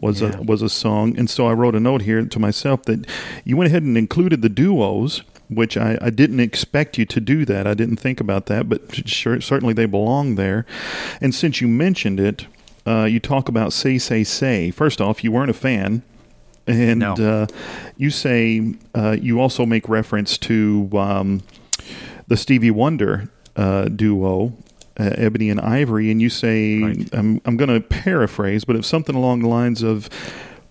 [0.00, 0.38] was Yeah.
[0.38, 3.06] a was a song, and so I wrote a note here to myself that
[3.44, 7.46] you went ahead and included the duos which I, I didn't expect you to do
[7.46, 7.66] that.
[7.66, 10.66] I didn't think about that, but sure, certainly they belong there.
[11.22, 12.44] And since you mentioned it,
[12.88, 14.70] uh, you talk about Say, Say, Say.
[14.70, 16.02] First off, you weren't a fan.
[16.66, 17.14] And No.
[17.14, 17.46] uh,
[17.96, 21.42] you say uh, you also make reference to um,
[22.26, 24.52] the Stevie Wonder uh, duo,
[25.00, 27.08] uh, Ebony and Ivory, and you say, Right.
[27.12, 30.10] I'm, I'm going to paraphrase, but it's something along the lines of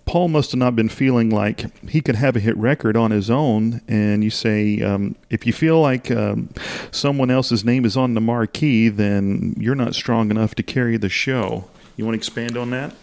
[0.04, 3.28] Paul must have not been feeling like he could have a hit record on his
[3.28, 3.82] own.
[3.88, 6.48] And you say, um, if you feel like um,
[6.92, 11.10] someone else's name is on the marquee, then you're not strong enough to carry the
[11.10, 11.64] show.
[11.98, 12.94] You want to expand on that?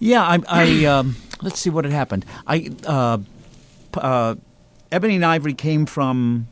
[0.00, 2.26] Yeah, I, I um, let's see what had happened.
[2.44, 3.18] I uh,
[3.94, 4.34] uh,
[4.90, 6.48] Ebony and Ivory came from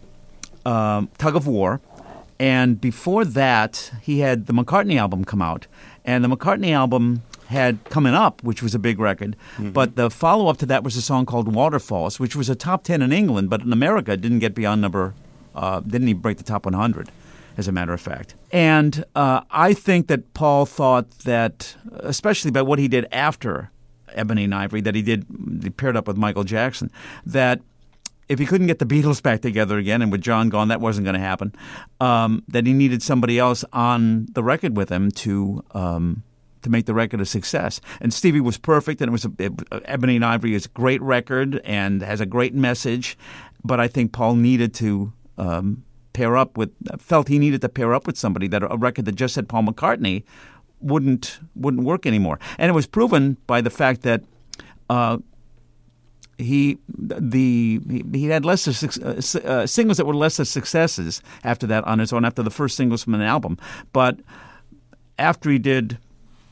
[0.64, 1.80] um Tug of War,
[2.38, 5.66] and before that, he had the McCartney album come out,
[6.04, 9.36] and the McCartney album had coming up, which was a big record.
[9.58, 12.84] But the follow up to that was a song called Waterfalls, which was a top
[12.84, 15.12] ten in England, but in America it didn't get beyond number,
[15.56, 17.10] uh, didn't even break the top 100.
[17.56, 18.34] As a matter of fact.
[18.52, 23.70] And uh, I think that Paul thought that, especially by what he did after
[24.14, 25.26] Ebony and Ivory, that he did,
[25.62, 26.90] he paired up with Michael Jackson,
[27.24, 27.60] that
[28.28, 31.04] if he couldn't get the Beatles back together again, and with John gone, that wasn't
[31.04, 31.54] going to happen,
[32.00, 35.64] um, that he needed somebody else on the record with him to.
[35.72, 36.22] Um,
[36.62, 37.80] to make the record a success.
[38.00, 39.52] And Stevie was perfect, and it was a, it,
[39.84, 43.16] Ebony and Ivory is a great record and has a great message.
[43.62, 45.84] But I think Paul needed to um,
[46.16, 49.14] pair up with felt he needed to pair up with somebody that a record that
[49.14, 50.24] just said Paul McCartney
[50.80, 52.38] wouldn't wouldn't work anymore.
[52.58, 54.22] And it was proven by the fact that.
[54.88, 55.18] Uh,
[56.38, 57.80] he the
[58.12, 62.12] he, had less uh, uh, singles that were less of successes after that on his
[62.12, 63.56] own after the first singles from an album,
[63.94, 64.20] but
[65.18, 65.96] after he did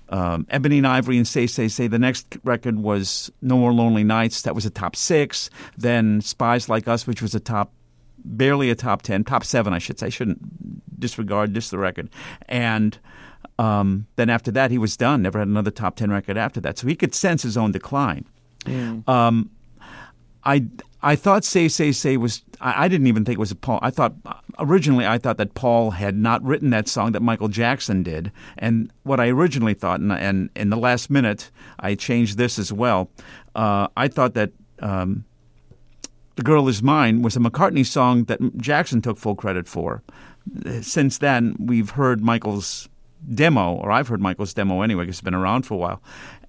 [0.09, 1.87] um, Ebony and Ivory and Say Say Say.
[1.87, 4.43] The next record was No More Lonely Nights.
[4.43, 5.51] That was a top six.
[5.77, 7.73] Then Spies Like Us, which was a top,
[8.25, 10.07] barely a top ten, top seven, I should say.
[10.07, 12.11] I shouldn't disregard just the record.
[12.49, 12.99] And
[13.59, 15.23] um, then after that, he was done.
[15.23, 16.79] Never had another top ten record after that.
[16.79, 18.27] So he could sense his own decline.
[18.65, 19.09] Mm.
[19.09, 19.51] Um,
[20.45, 20.67] I
[21.03, 22.43] I thought "Say Say Say" was.
[22.61, 23.79] I, I, didn't even think it was a Paul.
[23.83, 24.15] I thought
[24.59, 28.91] originally I thought that Paul had not written that song that Michael Jackson did, and
[29.03, 33.11] what I originally thought, and, and in the last minute I changed this as well.
[33.55, 34.53] Uh, I thought that.
[34.81, 35.25] Um,
[36.37, 40.03] the Girl Is Mine was a McCartney song that Jackson took full credit for.
[40.83, 42.89] Since then, we've heard Michael's
[43.33, 46.03] demo, or I've heard Michael's demo anyway, because it's been around for a while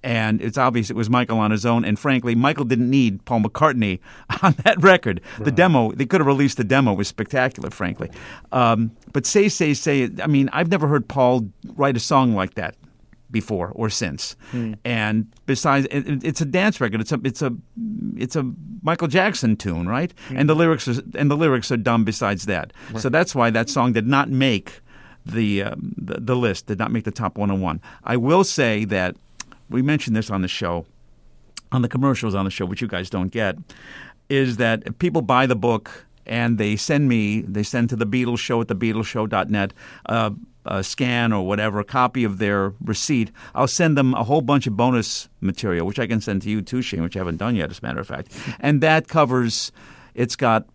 [0.06, 1.84] and it's obvious it was Michael on his own.
[1.84, 3.98] And frankly, Michael didn't need Paul McCartney
[4.42, 5.20] on that record.
[5.38, 5.46] Right.
[5.46, 8.10] The demo, they could have released the demo, was spectacular, frankly.
[8.52, 10.08] Um, but say, say, say.
[10.22, 12.76] I mean, I've never heard Paul write a song like that
[13.40, 14.36] before or since.
[14.50, 14.74] Hmm.
[14.84, 17.00] And besides, it, it's a dance record.
[17.00, 17.52] It's a it's a
[18.16, 18.44] it's a
[18.82, 20.12] Michael Jackson tune, right?
[20.28, 20.38] Hmm.
[20.38, 22.04] And the lyrics are and the lyrics are dumb.
[22.04, 23.02] Besides that, right.
[23.02, 24.80] so that's why that song did not make
[25.24, 26.66] the, um, the the list.
[26.66, 27.80] Did not make the top 101.
[28.04, 29.16] I will say that
[29.68, 30.86] we mentioned this on the show,
[31.72, 33.56] on the commercials on the show, which you guys don't get,
[34.28, 38.38] is that people buy the book and they send me, they send to the Beatles
[38.38, 39.72] show at the thebeatlesshow.net
[40.06, 40.30] uh,
[40.66, 43.30] a scan or whatever, a copy of their receipt.
[43.54, 46.62] I'll send them a whole bunch of bonus material, which I can send to you
[46.62, 48.32] too, Shane, which I haven't done yet, as a matter of fact.
[48.60, 49.72] And that covers,
[50.14, 50.66] it's got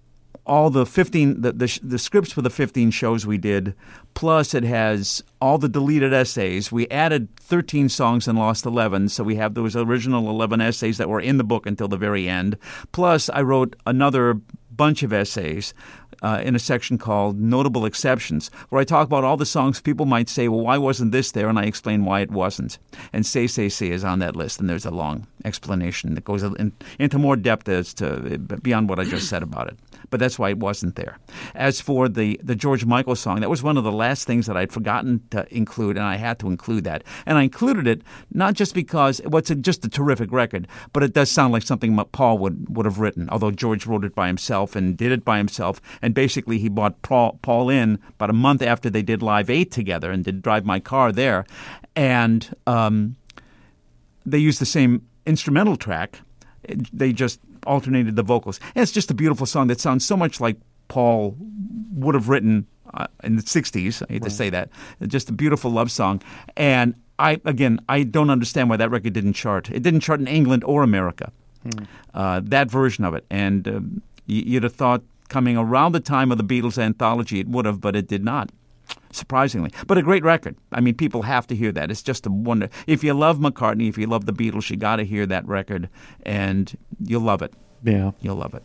[0.45, 3.75] all the 15 the, the, the, scripts for the 15 shows we did
[4.13, 9.23] plus it has all the deleted essays we added 13 songs and lost 11 so
[9.23, 12.57] we have those original 11 essays that were in the book until the very end
[12.91, 14.41] plus i wrote another
[14.75, 15.73] bunch of essays
[16.21, 20.05] uh, in a section called Notable Exceptions, where I talk about all the songs people
[20.05, 21.49] might say, well, why wasn't this there?
[21.49, 22.77] And I explain why it wasn't.
[23.11, 26.43] And Say, Say, Say is on that list, and there's a long explanation that goes
[26.43, 29.77] in, into more depth as to beyond what I just said about it
[30.09, 31.17] but that's why it wasn't there.
[31.55, 34.57] As for the, the George Michael song, that was one of the last things that
[34.57, 37.03] I'd forgotten to include, and I had to include that.
[37.25, 41.03] And I included it not just because well, it's a, just a terrific record, but
[41.03, 44.27] it does sound like something Paul would, would have written, although George wrote it by
[44.27, 45.81] himself and did it by himself.
[46.01, 49.71] And basically, he brought Paul, Paul in about a month after they did Live 8
[49.71, 51.45] together and did Drive My Car there.
[51.95, 53.15] And um,
[54.25, 56.21] they used the same instrumental track.
[56.93, 58.59] They just alternated the vocals.
[58.75, 61.35] And it's just a beautiful song that sounds so much like Paul
[61.93, 64.03] would have written uh, in the 60s.
[64.03, 64.23] I hate right.
[64.23, 64.69] to say that.
[65.07, 66.21] Just a beautiful love song.
[66.57, 69.69] And I, again, I don't understand why that record didn't chart.
[69.69, 71.31] It didn't chart in England or America,
[71.63, 71.83] hmm.
[72.13, 73.25] uh, that version of it.
[73.29, 73.79] And uh,
[74.25, 77.95] you'd have thought coming around the time of the Beatles anthology it would have, but
[77.95, 78.51] it did not
[79.11, 79.71] surprisingly.
[79.87, 80.55] But a great record.
[80.71, 81.91] I mean, people have to hear that.
[81.91, 82.69] It's just a wonder.
[82.87, 85.89] If you love McCartney, if you love the Beatles, you got to hear that record,
[86.23, 87.53] and you'll love it.
[87.83, 88.63] Yeah, you'll love it.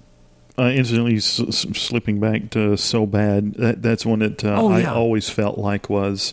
[0.59, 3.53] Uh, incidentally, s- s- slipping back to so bad.
[3.55, 4.91] That, that's one that uh, oh, yeah.
[4.91, 6.33] I always felt like was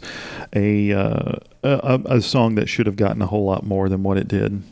[0.55, 4.17] a, uh, a a song that should have gotten a whole lot more than what
[4.17, 4.63] it did.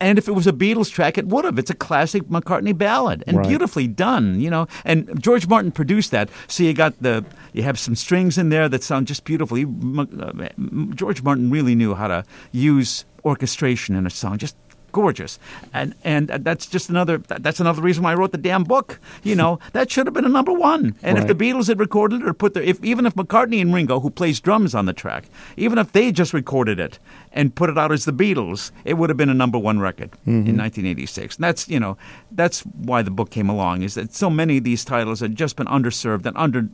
[0.00, 1.58] And if it was a Beatles track, it would have.
[1.58, 3.48] It's a classic McCartney ballad and right.
[3.48, 4.68] beautifully done, you know.
[4.84, 8.68] And George Martin produced that, so you got the you have some strings in there
[8.68, 9.56] that sound just beautiful.
[9.56, 10.48] He, uh,
[10.94, 14.56] George Martin really knew how to use orchestration in a song, just
[14.92, 15.38] gorgeous.
[15.72, 19.00] And and that's just another that's another reason why I wrote the damn book.
[19.22, 20.96] You know, that should have been a number one.
[21.02, 21.22] And right.
[21.22, 24.00] if the Beatles had recorded it or put their if even if McCartney and Ringo,
[24.00, 26.98] who plays drums on the track, even if they just recorded it
[27.32, 30.10] and put it out as the Beatles, it would have been a number one record
[30.12, 30.48] mm-hmm.
[30.48, 31.36] in 1986.
[31.36, 31.96] And that's you know
[32.32, 33.82] that's why the book came along.
[33.82, 36.68] Is that so many of these titles had just been underserved and under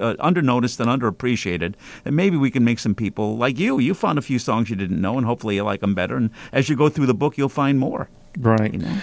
[0.00, 1.74] uh, under noticed and underappreciated.
[2.04, 3.78] And maybe we can make some people like you.
[3.78, 6.16] You found a few songs you didn't know, and hopefully you like them better.
[6.16, 8.08] And as you go through the book, you'll find more.
[8.38, 8.72] Right.
[8.72, 8.96] You know?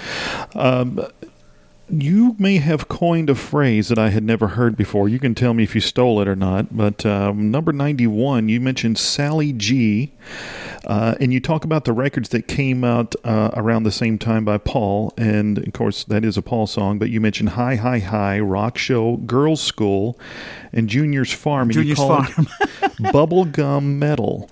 [0.56, 1.08] um,
[1.90, 5.10] you may have coined a phrase that I had never heard before.
[5.10, 6.76] You can tell me if you stole it or not.
[6.76, 10.12] But um, number 91, you mentioned Sally G.
[10.86, 14.46] Uh, and you talk about the records that came out uh, around the same time
[14.46, 15.14] by Paul.
[15.18, 17.00] And of course, that is a Paul song.
[17.00, 20.18] But you mentioned Hi, Hi, Hi, Rock Show, Girls School,
[20.72, 21.64] and Junior's Farm.
[21.64, 22.48] And Junior's you call Farm.
[23.14, 24.50] Bubblegum Metal.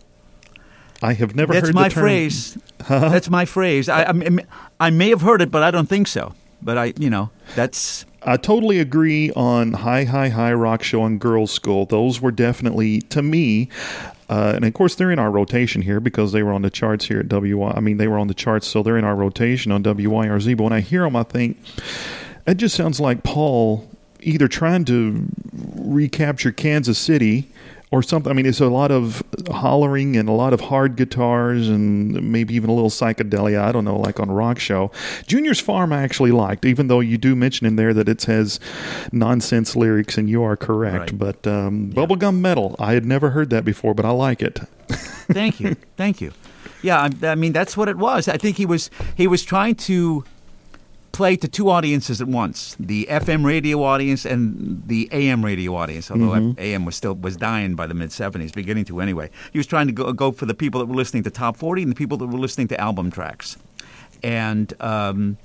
[1.01, 2.03] I have never That's heard my the term.
[2.03, 2.57] That's my phrase.
[2.87, 3.89] That's my phrase.
[3.89, 4.29] I, I,
[4.79, 6.33] I may have heard it, but I don't think so.
[6.61, 11.19] But I, you know, that's I totally agree on Hi Hi Hi Rock Show and
[11.19, 11.85] Girls School.
[11.87, 13.67] Those were definitely to me,
[14.29, 17.05] uh, and of course they're in our rotation here because they were on the charts
[17.05, 17.73] here at WY.
[17.75, 20.55] I mean they were on the charts, so they're in our rotation on WYRZ.
[20.55, 21.57] But when I hear them, I think
[22.45, 23.87] it just sounds like Paul
[24.19, 25.25] either trying to
[25.75, 27.49] recapture Kansas City
[27.91, 28.32] or something.
[28.32, 32.56] I mean, it's a lot of hollering and a lot of hard guitars and maybe
[32.56, 33.62] even a little psychedelia.
[33.62, 34.91] I don't know, like on Rock Show.
[35.27, 38.60] Junior's Farm I actually liked, even though you do mention in there that it has
[39.12, 41.12] nonsense lyrics, and you are correct.
[41.12, 41.19] Right.
[41.19, 44.60] But um, Bubblegum Metal, I had never heard that before, but I like it.
[44.89, 46.32] Thank you, thank you.
[46.82, 48.27] Yeah, I, I mean that's what it was.
[48.27, 50.23] I think he was he was trying to
[51.21, 56.10] play to two audiences at once: the FM radio audience and the AM radio audience.
[56.10, 59.29] Although AM was still was dying by the mid '70s, beginning to anyway.
[59.51, 61.84] He was trying to go, go for the people that were listening to top 40
[61.84, 63.55] and the people that were listening to album tracks,
[64.23, 65.38] and um,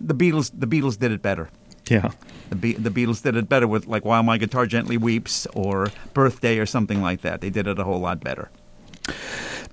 [0.00, 1.50] the Beatles the Beatles did it better.
[1.90, 2.12] Yeah.
[2.50, 5.90] The, Be- the Beatles did it better with like "While My Guitar Gently Weeps" or
[6.14, 7.40] "Birthday" or something like that.
[7.40, 8.48] They did it a whole lot better.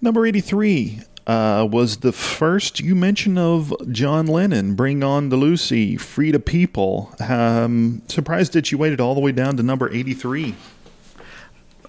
[0.01, 5.97] Number 83 uh, was the first you mention of John Lennon, Bring On the Lucy,
[5.97, 7.19] Freda Peeple.
[7.29, 10.55] Um, surprised that you waited all the way down to number 83.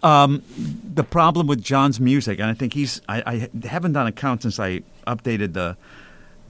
[0.02, 4.42] the problem with John's music, and I think he's I, I haven't done a count
[4.42, 5.76] since I updated the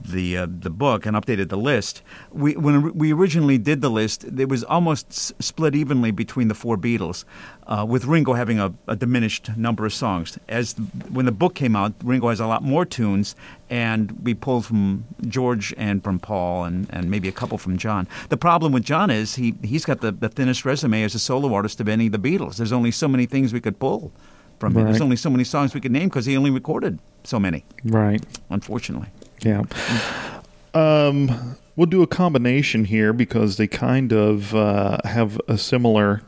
[0.03, 2.01] the uh, the book and updated the list.
[2.31, 6.53] We when we originally did the list, it was almost s- split evenly between the
[6.53, 7.25] four Beatles,
[7.67, 10.37] uh, with Ringo having a, a diminished number of songs.
[10.47, 10.81] As the,
[11.11, 13.35] when the book came out, Ringo has a lot more tunes,
[13.69, 18.07] and we pulled from George and from Paul and, and maybe a couple from John.
[18.29, 21.53] The problem with John is he he's got the, the thinnest resume as a solo
[21.53, 22.57] artist of any of the Beatles.
[22.57, 24.11] There's only so many things we could pull
[24.59, 24.85] from him.
[24.85, 27.65] There's only so many songs we could name because he only recorded so many.
[27.83, 28.23] Right.
[28.49, 29.07] Unfortunately.
[29.41, 29.63] Yeah.
[30.73, 36.21] Um, we'll do a combination here because they kind of uh, have a similar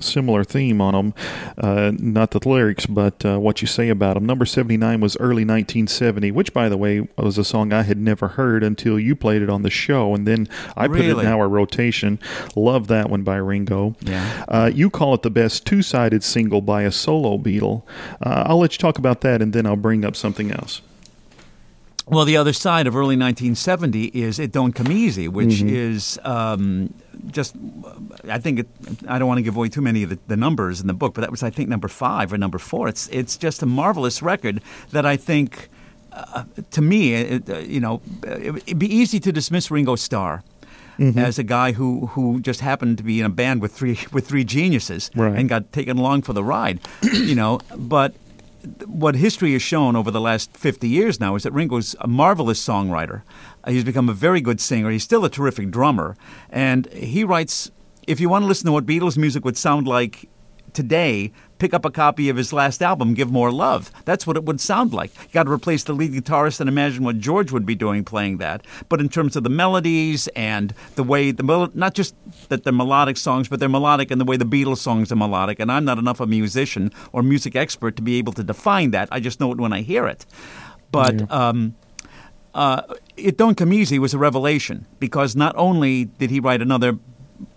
[0.00, 1.14] similar theme on them.
[1.56, 4.26] Uh, not the lyrics, but uh, what you say about them.
[4.26, 8.28] Number 79 was early 1970, which, by the way, was a song I had never
[8.28, 10.14] heard until you played it on the show.
[10.14, 12.18] And then I put it in our rotation.
[12.54, 13.96] Love that one by Ringo.
[14.00, 14.44] Yeah.
[14.48, 17.82] Uh, you call it the best two sided single by a solo Beatle.
[18.20, 20.82] Uh, I'll let you talk about that and then I'll bring up something else.
[22.06, 26.92] Well, the other side of early 1970 is "It Don't Come Easy," which is um,
[27.30, 27.56] just.
[28.28, 28.68] I think it,
[29.08, 31.14] I don't want to give away too many of the, the numbers in the book,
[31.14, 32.88] but that was I think number five or number four.
[32.88, 35.70] It's it's just a marvelous record that I think,
[36.12, 40.42] uh, to me, it, uh, you know, it, it'd be easy to dismiss Ringo Starr.
[40.96, 44.28] As a guy who, who just happened to be in a band with three with
[44.28, 45.36] three geniuses Right.
[45.36, 47.58] and got taken along for the ride, you know.
[47.76, 48.14] But
[48.86, 52.64] what history has shown over the last 50 years now is that Ringo's a marvelous
[52.64, 53.22] songwriter.
[53.66, 54.90] He's become a very good singer.
[54.90, 56.16] He's still a terrific drummer.
[56.50, 57.70] And he writes
[58.06, 60.28] if you want to listen to what Beatles music would sound like
[60.74, 63.90] today, pick up a copy of his last album, Give More Love.
[64.04, 65.14] That's what it would sound like.
[65.16, 68.38] You got to replace the lead guitarist and imagine what George would be doing playing
[68.38, 68.66] that.
[68.88, 72.14] But in terms of the melodies and the way the mel- not just
[72.48, 75.60] that they're melodic songs, but they're melodic in the way the Beatles songs are melodic.
[75.60, 79.08] And I'm not enough a musician or music expert to be able to define that.
[79.10, 80.26] I just know it when I hear it.
[80.90, 81.74] But um,
[82.54, 82.82] uh,
[83.16, 86.98] It Don't Come Easy was a revelation because not only did he write another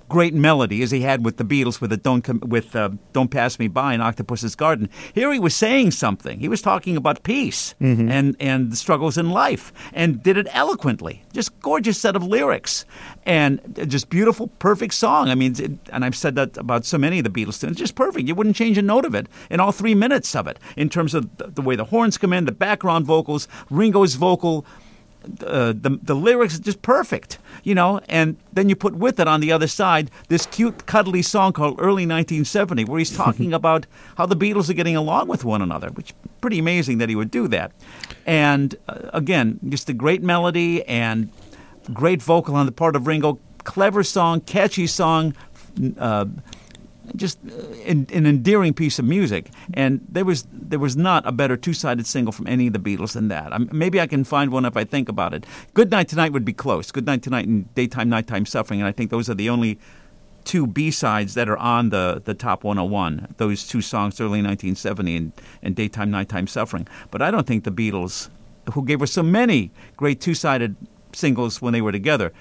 [0.09, 3.29] great melody as he had with the Beatles with the Don't Come, with uh, Don't
[3.29, 4.89] Pass Me By in Octopus's Garden.
[5.13, 6.39] Here he was saying something.
[6.39, 7.75] He was talking about peace
[8.09, 11.23] and and the struggles in life and did it eloquently.
[11.33, 12.85] Just gorgeous set of lyrics
[13.25, 15.29] and just beautiful, perfect song.
[15.29, 17.63] I mean, it, and I've said that about so many of the Beatles.
[17.63, 18.27] It's just perfect.
[18.27, 21.13] You wouldn't change a note of it in all three minutes of it in terms
[21.13, 24.65] of the, the way the horns come in, the background vocals, Ringo's vocal
[25.45, 28.01] uh, the the lyrics are just perfect, you know.
[28.09, 31.75] And then you put with it on the other side this cute, cuddly song called
[31.79, 33.85] "Early 1970," where he's talking about
[34.17, 37.31] how the Beatles are getting along with one another, which pretty amazing that he would
[37.31, 37.71] do that.
[38.25, 41.29] And uh, again, just a great melody and
[41.93, 43.39] great vocal on the part of Ringo.
[43.63, 45.35] Clever song, catchy song.
[45.99, 46.25] Uh,
[47.15, 49.49] just uh, an, an endearing piece of music.
[49.73, 52.79] And there was there was not a better two sided single from any of the
[52.79, 53.53] Beatles than that.
[53.53, 55.45] i maybe I can find one if I think about it.
[55.73, 56.91] Goodnight Tonight would be close.
[56.91, 59.79] Goodnight Tonight and Daytime Nighttime Suffering, and I think those are the only
[60.47, 63.35] two B sides that are on the, the top 101.
[63.35, 65.31] Those two songs, early 1970 and,
[65.61, 66.87] and Daytime Nighttime Suffering.
[67.11, 68.29] But I don't think the Beatles,
[68.73, 70.77] who gave us so many great two sided
[71.11, 72.31] singles when they were together,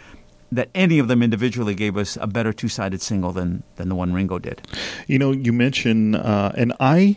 [0.53, 4.13] that any of them individually gave us a better two-sided single than than the one
[4.13, 4.63] Ringo did.
[5.07, 7.17] You know, you mentioned, uh, and I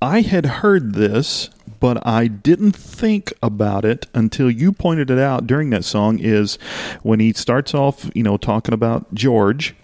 [0.00, 1.50] I had heard this,
[1.80, 6.18] but I didn't think about it until you pointed it out during that song.
[6.18, 6.56] Is
[7.02, 9.74] when he starts off, you know, talking about George.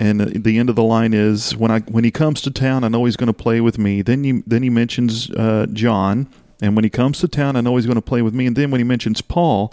[0.00, 2.88] And the end of the line is when I when he comes to town, I
[2.88, 4.02] know he's going to play with me.
[4.02, 6.26] Then he then he mentions uh, John,
[6.60, 8.46] and when he comes to town, I know he's going to play with me.
[8.46, 9.72] And then when he mentions Paul,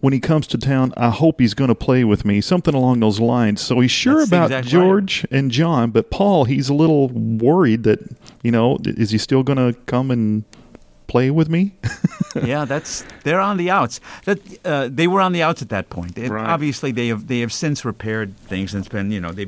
[0.00, 2.40] when he comes to town, I hope he's going to play with me.
[2.40, 3.60] Something along those lines.
[3.60, 5.38] So he's sure That's about George right.
[5.38, 8.00] and John, but Paul, he's a little worried that,
[8.42, 10.44] you know, is he still going to come and
[11.06, 11.74] play with me?
[12.44, 14.00] yeah, that's they're on the outs.
[14.24, 16.18] That uh, they were on the outs at that point.
[16.18, 16.46] It, right.
[16.46, 19.46] Obviously, they have they have since repaired things and it's been you know they.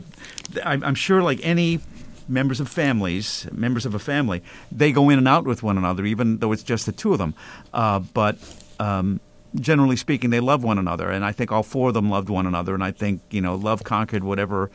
[0.65, 1.81] I'm sure like any
[2.29, 6.05] members of families, members of a family, they go in and out with one another,
[6.05, 7.35] even though it's just the two of them.
[7.73, 8.39] Uh, but
[8.79, 9.21] um,
[9.55, 12.47] generally speaking, they love one another, and I think all four of them loved one
[12.47, 12.75] another.
[12.75, 14.71] And I think you know, love conquered whatever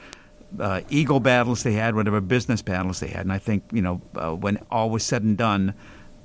[0.60, 3.22] uh, ego battles they had, whatever business battles they had.
[3.22, 5.74] And I think you know, uh, when all was said and done,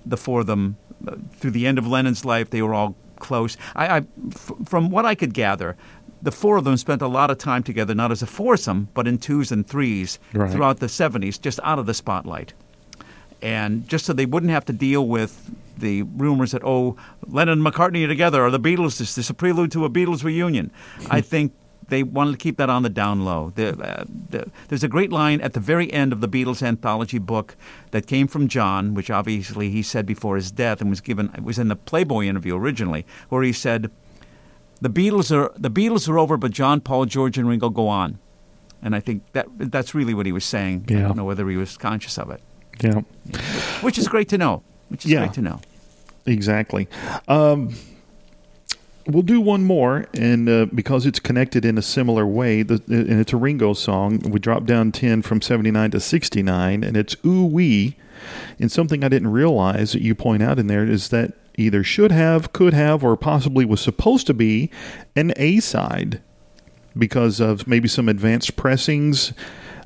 [0.04, 0.76] the four of them,
[1.06, 3.56] uh, through the end of Lennon's life, they were all close.
[3.74, 3.96] I, I
[4.30, 5.76] f- from what I could gather.
[6.20, 9.06] The four of them spent a lot of time together, not as a foursome, but
[9.06, 10.50] in twos and threes right.
[10.50, 12.54] throughout the 70s, just out of the spotlight.
[13.40, 17.66] And just so they wouldn't have to deal with the rumors that oh Lennon and
[17.66, 20.70] McCartney are together or the Beatles this is a prelude to a Beatles reunion.
[21.10, 21.52] I think
[21.88, 23.52] they wanted to keep that on the down low.
[23.54, 27.18] The, uh, the, there's a great line at the very end of the Beatles anthology
[27.18, 27.56] book
[27.92, 31.30] that came from John, which obviously he said before his death and was given.
[31.34, 33.90] It was in the Playboy interview originally, where he said,
[34.80, 38.18] "The Beatles are the Beatles are over, but John, Paul, George, and Ringo go on."
[38.82, 40.84] And I think that that's really what he was saying.
[40.88, 40.98] Yeah.
[40.98, 42.42] I don't know whether he was conscious of it.
[42.80, 43.00] Yeah,
[43.80, 44.62] which is great to know.
[44.88, 45.20] Which is yeah.
[45.20, 45.60] great to know.
[46.26, 46.88] Exactly.
[47.26, 47.74] Um,
[49.06, 53.20] we'll do one more, and uh, because it's connected in a similar way, the, and
[53.20, 57.44] it's a Ringo song, we drop down 10 from 79 to 69, and it's Ooh
[57.44, 57.96] Wee.
[58.58, 62.12] And something I didn't realize that you point out in there is that either should
[62.12, 64.70] have, could have, or possibly was supposed to be
[65.16, 66.20] an A side
[66.96, 69.32] because of maybe some advanced pressings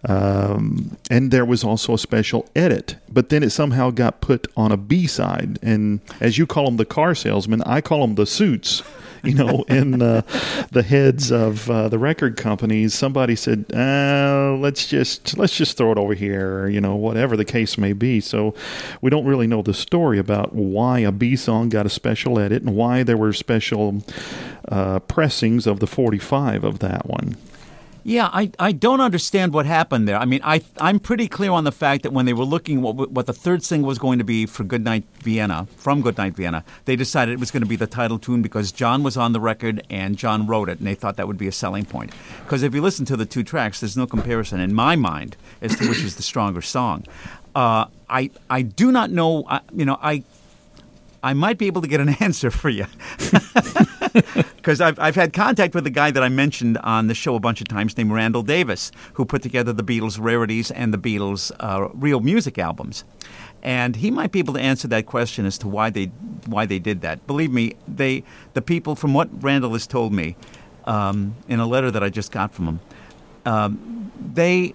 [0.05, 4.73] um, and there was also a special edit, but then it somehow got put on
[4.73, 5.59] a B side.
[5.63, 8.83] And as you call them, the car salesman, I call them the suits.
[9.25, 10.23] You know, in uh,
[10.73, 15.93] the heads of uh, the record companies, somebody said, uh, "Let's just let's just throw
[15.93, 18.21] it over here," you know, whatever the case may be.
[18.21, 18.53] So
[19.01, 22.63] we don't really know the story about why a B song got a special edit
[22.63, 24.03] and why there were special
[24.69, 27.37] uh, pressings of the 45 of that one.
[28.05, 30.17] Yeah, I, I don't understand what happened there.
[30.17, 33.11] I mean, I I'm pretty clear on the fact that when they were looking what
[33.11, 36.97] what the third single was going to be for Goodnight Vienna from Goodnight Vienna, they
[36.97, 39.87] decided it was going to be the title tune because John was on the record
[39.89, 42.13] and John wrote it, and they thought that would be a selling point.
[42.45, 45.77] Because if you listen to the two tracks, there's no comparison in my mind as
[45.77, 47.05] to which is the stronger song.
[47.55, 49.47] Uh, I I do not know.
[49.73, 50.25] you know, I
[51.23, 52.87] I might be able to get an answer for you.
[54.63, 57.41] Because I've, I've had contact with the guy that I mentioned on the show a
[57.41, 61.51] bunch of times named Randall Davis, who put together the Beatles rarities and the Beatles
[61.59, 63.03] uh, real music albums.
[63.65, 66.07] And he might be able to answer that question as to why they
[66.47, 67.27] why they did that.
[67.27, 68.23] Believe me, they
[68.55, 70.37] the people from what Randall has told me
[70.85, 72.81] um, in a letter that I just got from him,
[73.47, 74.75] um, they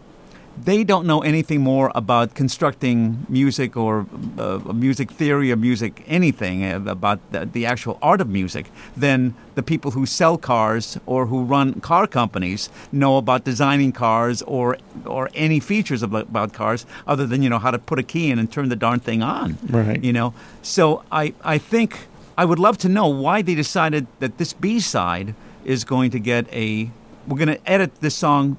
[0.63, 4.05] they don't know anything more about constructing music or
[4.37, 9.35] uh, music theory or music anything uh, about the, the, actual art of music than
[9.55, 14.77] the people who sell cars or who run car companies know about designing cars or
[15.05, 18.31] or any features about, about cars other than you know how to put a key
[18.31, 20.03] in and turn the darn thing on right.
[20.03, 20.33] you know?
[20.61, 24.79] So I I think I would love to know why they decided that this B
[24.79, 25.33] side
[25.65, 26.91] is going to get a
[27.27, 28.57] we're going to edit this song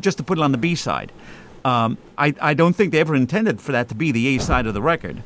[0.00, 1.12] just to put it on the B side.
[1.64, 4.66] Um, I, I don't think they ever intended for that to be the A side
[4.66, 5.22] of the record.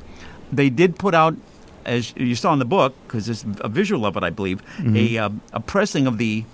[0.51, 1.37] They did put out,
[1.85, 4.97] as you saw in the book, because there's a visual of it, I believe, mm-hmm.
[4.97, 6.45] a, uh, a pressing of the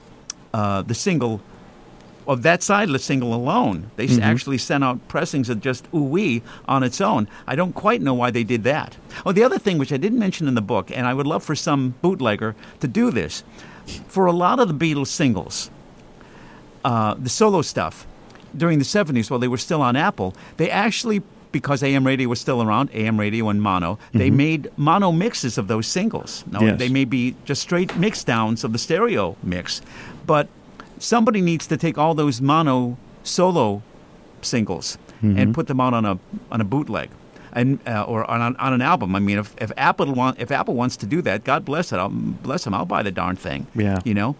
[0.53, 1.41] uh, the single
[2.27, 3.91] of that side of the single alone.
[3.97, 4.22] They mm-hmm.
[4.22, 7.29] actually sent out pressings of just ooh wee on its own.
[7.47, 8.97] I don't quite know why they did that.
[9.24, 11.45] Oh, the other thing which I didn't mention in the book, and I would love
[11.45, 13.45] for some bootlegger to do this,
[14.09, 15.70] for a lot of the Beatles singles,
[16.91, 18.07] uh, the solo stuff,
[18.57, 21.20] during the 70s, while they were still on Apple, they actually
[21.53, 25.68] because AM radio was still around, AM radio and mono, they made mono mixes of
[25.68, 26.45] those singles.
[26.53, 26.78] Now, Yes.
[26.78, 29.80] they may be just straight mix downs of the stereo mix,
[30.26, 30.47] but
[30.99, 33.80] somebody needs to take all those mono solo
[34.43, 36.18] singles and put them out on a
[36.53, 37.09] on a bootleg.
[37.53, 39.16] And, uh, or on, on an album.
[39.16, 41.97] I mean, if, if Apple want, if Apple wants to do that, God bless it.
[41.97, 42.74] I'll, bless them.
[42.74, 43.66] I'll buy the darn thing.
[43.74, 43.99] Yeah.
[44.05, 44.37] you know.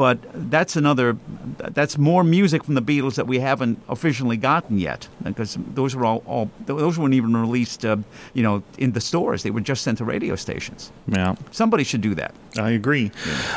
[0.00, 0.18] But
[0.50, 1.18] that's another.
[1.58, 6.06] That's more music from the Beatles that we haven't officially gotten yet, because those were
[6.06, 7.98] all, all those weren't even released, uh,
[8.32, 9.42] you know, in the stores.
[9.42, 10.90] They were just sent to radio stations.
[11.06, 11.34] Yeah.
[11.50, 12.34] Somebody should do that.
[12.58, 13.12] I agree.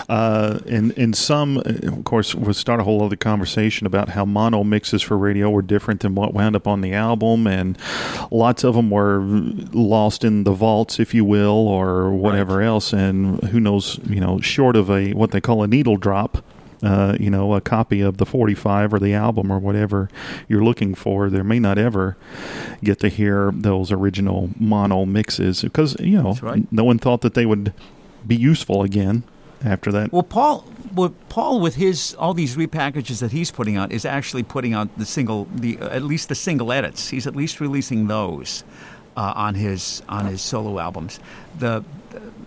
[0.09, 4.65] Uh, and and some, of course, we'll start a whole other conversation about how mono
[4.65, 7.77] mixes for radio were different than what wound up on the album, and
[8.31, 9.21] lots of them were
[9.71, 12.91] lost in the vaults, if you will, or whatever else.
[12.91, 16.32] And who knows, you know, short of a what they call a needle drop.
[16.83, 20.09] Uh, you know, a copy of the 45 or the album or whatever
[20.49, 22.17] you're looking for, there may not ever
[22.83, 26.69] get to hear those original mono mixes because, you know, right.
[26.73, 27.73] no one thought that they would
[28.27, 29.23] be useful again
[29.63, 30.11] after that.
[30.11, 34.43] Well, Paul, well, Paul, with his all these repackages that he's putting out, is actually
[34.43, 37.09] putting out the single, the uh, at least the single edits.
[37.09, 38.63] He's at least releasing those
[39.15, 41.19] uh, on his on his solo albums.
[41.57, 41.83] The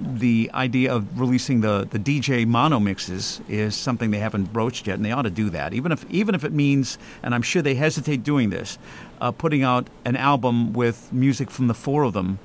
[0.00, 4.94] the idea of releasing the, the DJ mono mixes is something they haven't broached yet,
[4.94, 5.72] and they ought to do that.
[5.72, 8.78] Even if even if it means, and I'm sure they hesitate doing this,
[9.20, 12.38] uh, putting out an album with music from the four of them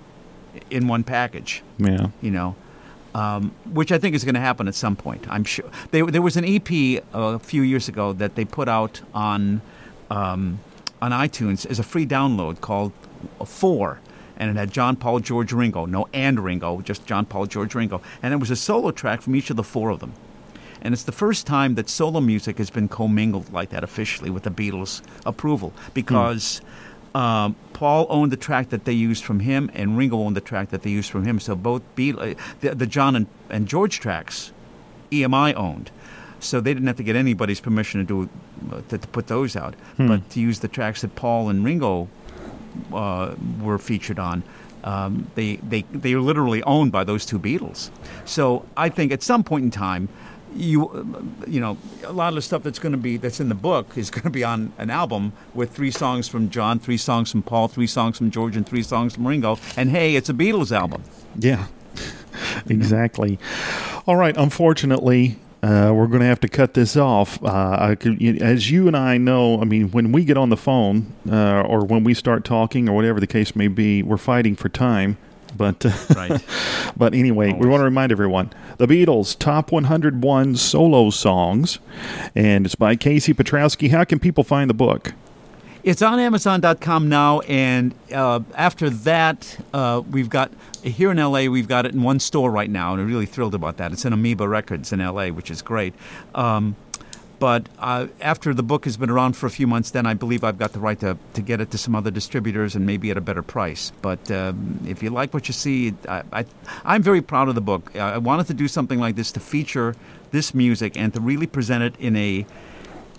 [0.70, 2.08] in one package yeah.
[2.22, 2.56] you know,
[3.16, 5.26] um, which I think is going to happen at some point.
[5.30, 5.70] I'm sure.
[5.91, 9.62] They, there was an EP a few years ago that they put out on
[10.10, 10.60] um,
[11.02, 12.91] on iTunes as a free download called
[13.45, 13.99] Four,
[14.42, 18.02] and it had John Paul George Ringo, no and Ringo, just John Paul George Ringo,
[18.24, 20.14] and it was a solo track from each of the four of them.
[20.82, 24.42] And it's the first time that solo music has been commingled like that officially with
[24.42, 26.60] the Beatles' approval because
[27.14, 30.70] um, Paul owned the track that they used from him, and Ringo owned the track
[30.70, 31.39] that they used from him.
[31.39, 34.52] So both Beatles, the, the John and, and George tracks,
[35.12, 35.92] EMI owned.
[36.39, 39.56] So they didn't have to get anybody's permission to do uh, to, to put those
[39.56, 39.76] out,
[40.08, 42.10] but to use the tracks that Paul and Ringo
[42.93, 44.43] uh, were featured on.
[44.84, 47.91] Um, they, they, they are literally owned by those two Beatles.
[48.26, 50.09] So I think at some point in time,
[50.55, 53.55] you, you know, a lot of the stuff that's going to be that's in the
[53.55, 57.32] book is going to be on an album with three songs from John, three songs
[57.32, 59.57] from Paul, three songs from George, and three songs from Ringo.
[59.78, 61.03] And hey, it's a Beatles album.
[61.38, 61.67] Yeah,
[62.67, 63.39] exactly.
[64.05, 64.36] All right.
[64.36, 67.43] Unfortunately, uh, we're going to have to cut this off.
[67.43, 70.57] Uh, I could, as you and I know, I mean, when we get on the
[70.57, 74.55] phone uh, or when we start talking or whatever the case may be, we're fighting
[74.55, 75.18] for time.
[75.55, 76.43] But uh, Right.
[76.95, 81.80] but anyway, we want to remind everyone the Beatles top 101 solo songs,
[82.34, 83.91] and it's by Casey Piotrowski.
[83.91, 85.14] How can people find the book?
[85.84, 90.52] It's on Amazon.com now, and uh, after that, uh, we've got
[90.84, 91.46] here in LA.
[91.46, 93.92] We've got it in one store right now, and I'm really thrilled about that.
[93.92, 95.96] It's in Amoeba Records in LA, which is great.
[96.36, 96.76] Um,
[97.40, 100.44] but uh, after the book has been around for a few months, then I believe
[100.44, 103.18] I've got the right to, to get it to some other distributors and maybe at
[103.18, 103.92] a better price.
[104.04, 106.46] But um, if you like what you see, I,
[106.86, 107.96] I'm very proud of the book.
[107.96, 109.96] I wanted to do something like this to feature
[110.30, 112.46] this music and to really present it in a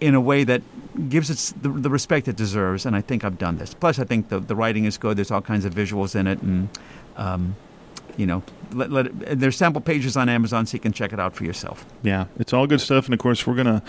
[0.03, 0.61] in a way that
[1.09, 3.72] gives it the, the respect it deserves, and I think I've done this.
[3.74, 5.16] Plus, I think the, the writing is good.
[5.16, 6.68] There's all kinds of visuals in it, and
[7.16, 7.57] um,
[8.16, 8.42] you know,
[8.72, 11.44] let, let it, there's sample pages on Amazon, so you can check it out for
[11.44, 11.86] yourself.
[12.03, 13.07] Yeah, it's all good stuff.
[13.07, 13.82] And of course, we're going to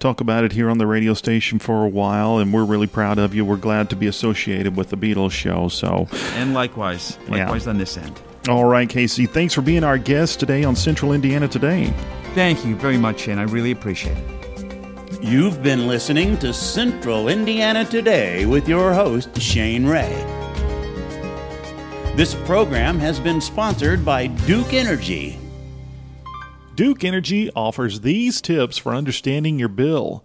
[0.00, 2.38] talk about it here on the radio station for a while.
[2.38, 3.44] And we're really proud of you.
[3.44, 5.68] We're glad to be associated with the Beatles show.
[5.68, 7.36] So, And likewise, Yeah.
[7.44, 8.20] likewise on this end.
[8.48, 11.92] all right, Casey, thanks for being our guest today on Central Indiana Today.
[12.34, 13.38] Thank you very much, Shane.
[13.38, 14.39] I really appreciate it.
[15.22, 20.08] You've been listening to Central Indiana Today with your host, Shane Ray.
[22.16, 25.38] This program has been sponsored by Duke Energy.
[26.74, 30.24] Duke Energy offers these tips for understanding your bill.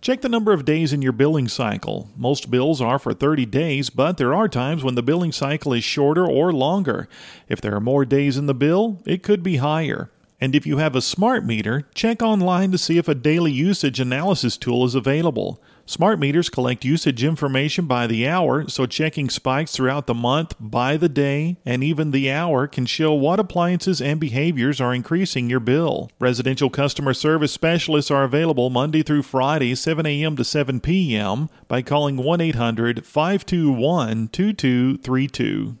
[0.00, 2.08] Check the number of days in your billing cycle.
[2.16, 5.82] Most bills are for 30 days, but there are times when the billing cycle is
[5.82, 7.08] shorter or longer.
[7.48, 10.12] If there are more days in the bill, it could be higher.
[10.40, 14.00] And if you have a smart meter, check online to see if a daily usage
[14.00, 15.62] analysis tool is available.
[15.88, 20.96] Smart meters collect usage information by the hour, so checking spikes throughout the month, by
[20.96, 25.60] the day, and even the hour can show what appliances and behaviors are increasing your
[25.60, 26.10] bill.
[26.18, 30.36] Residential customer service specialists are available Monday through Friday, 7 a.m.
[30.36, 31.48] to 7 p.m.
[31.68, 35.78] by calling 1 800 521 2232.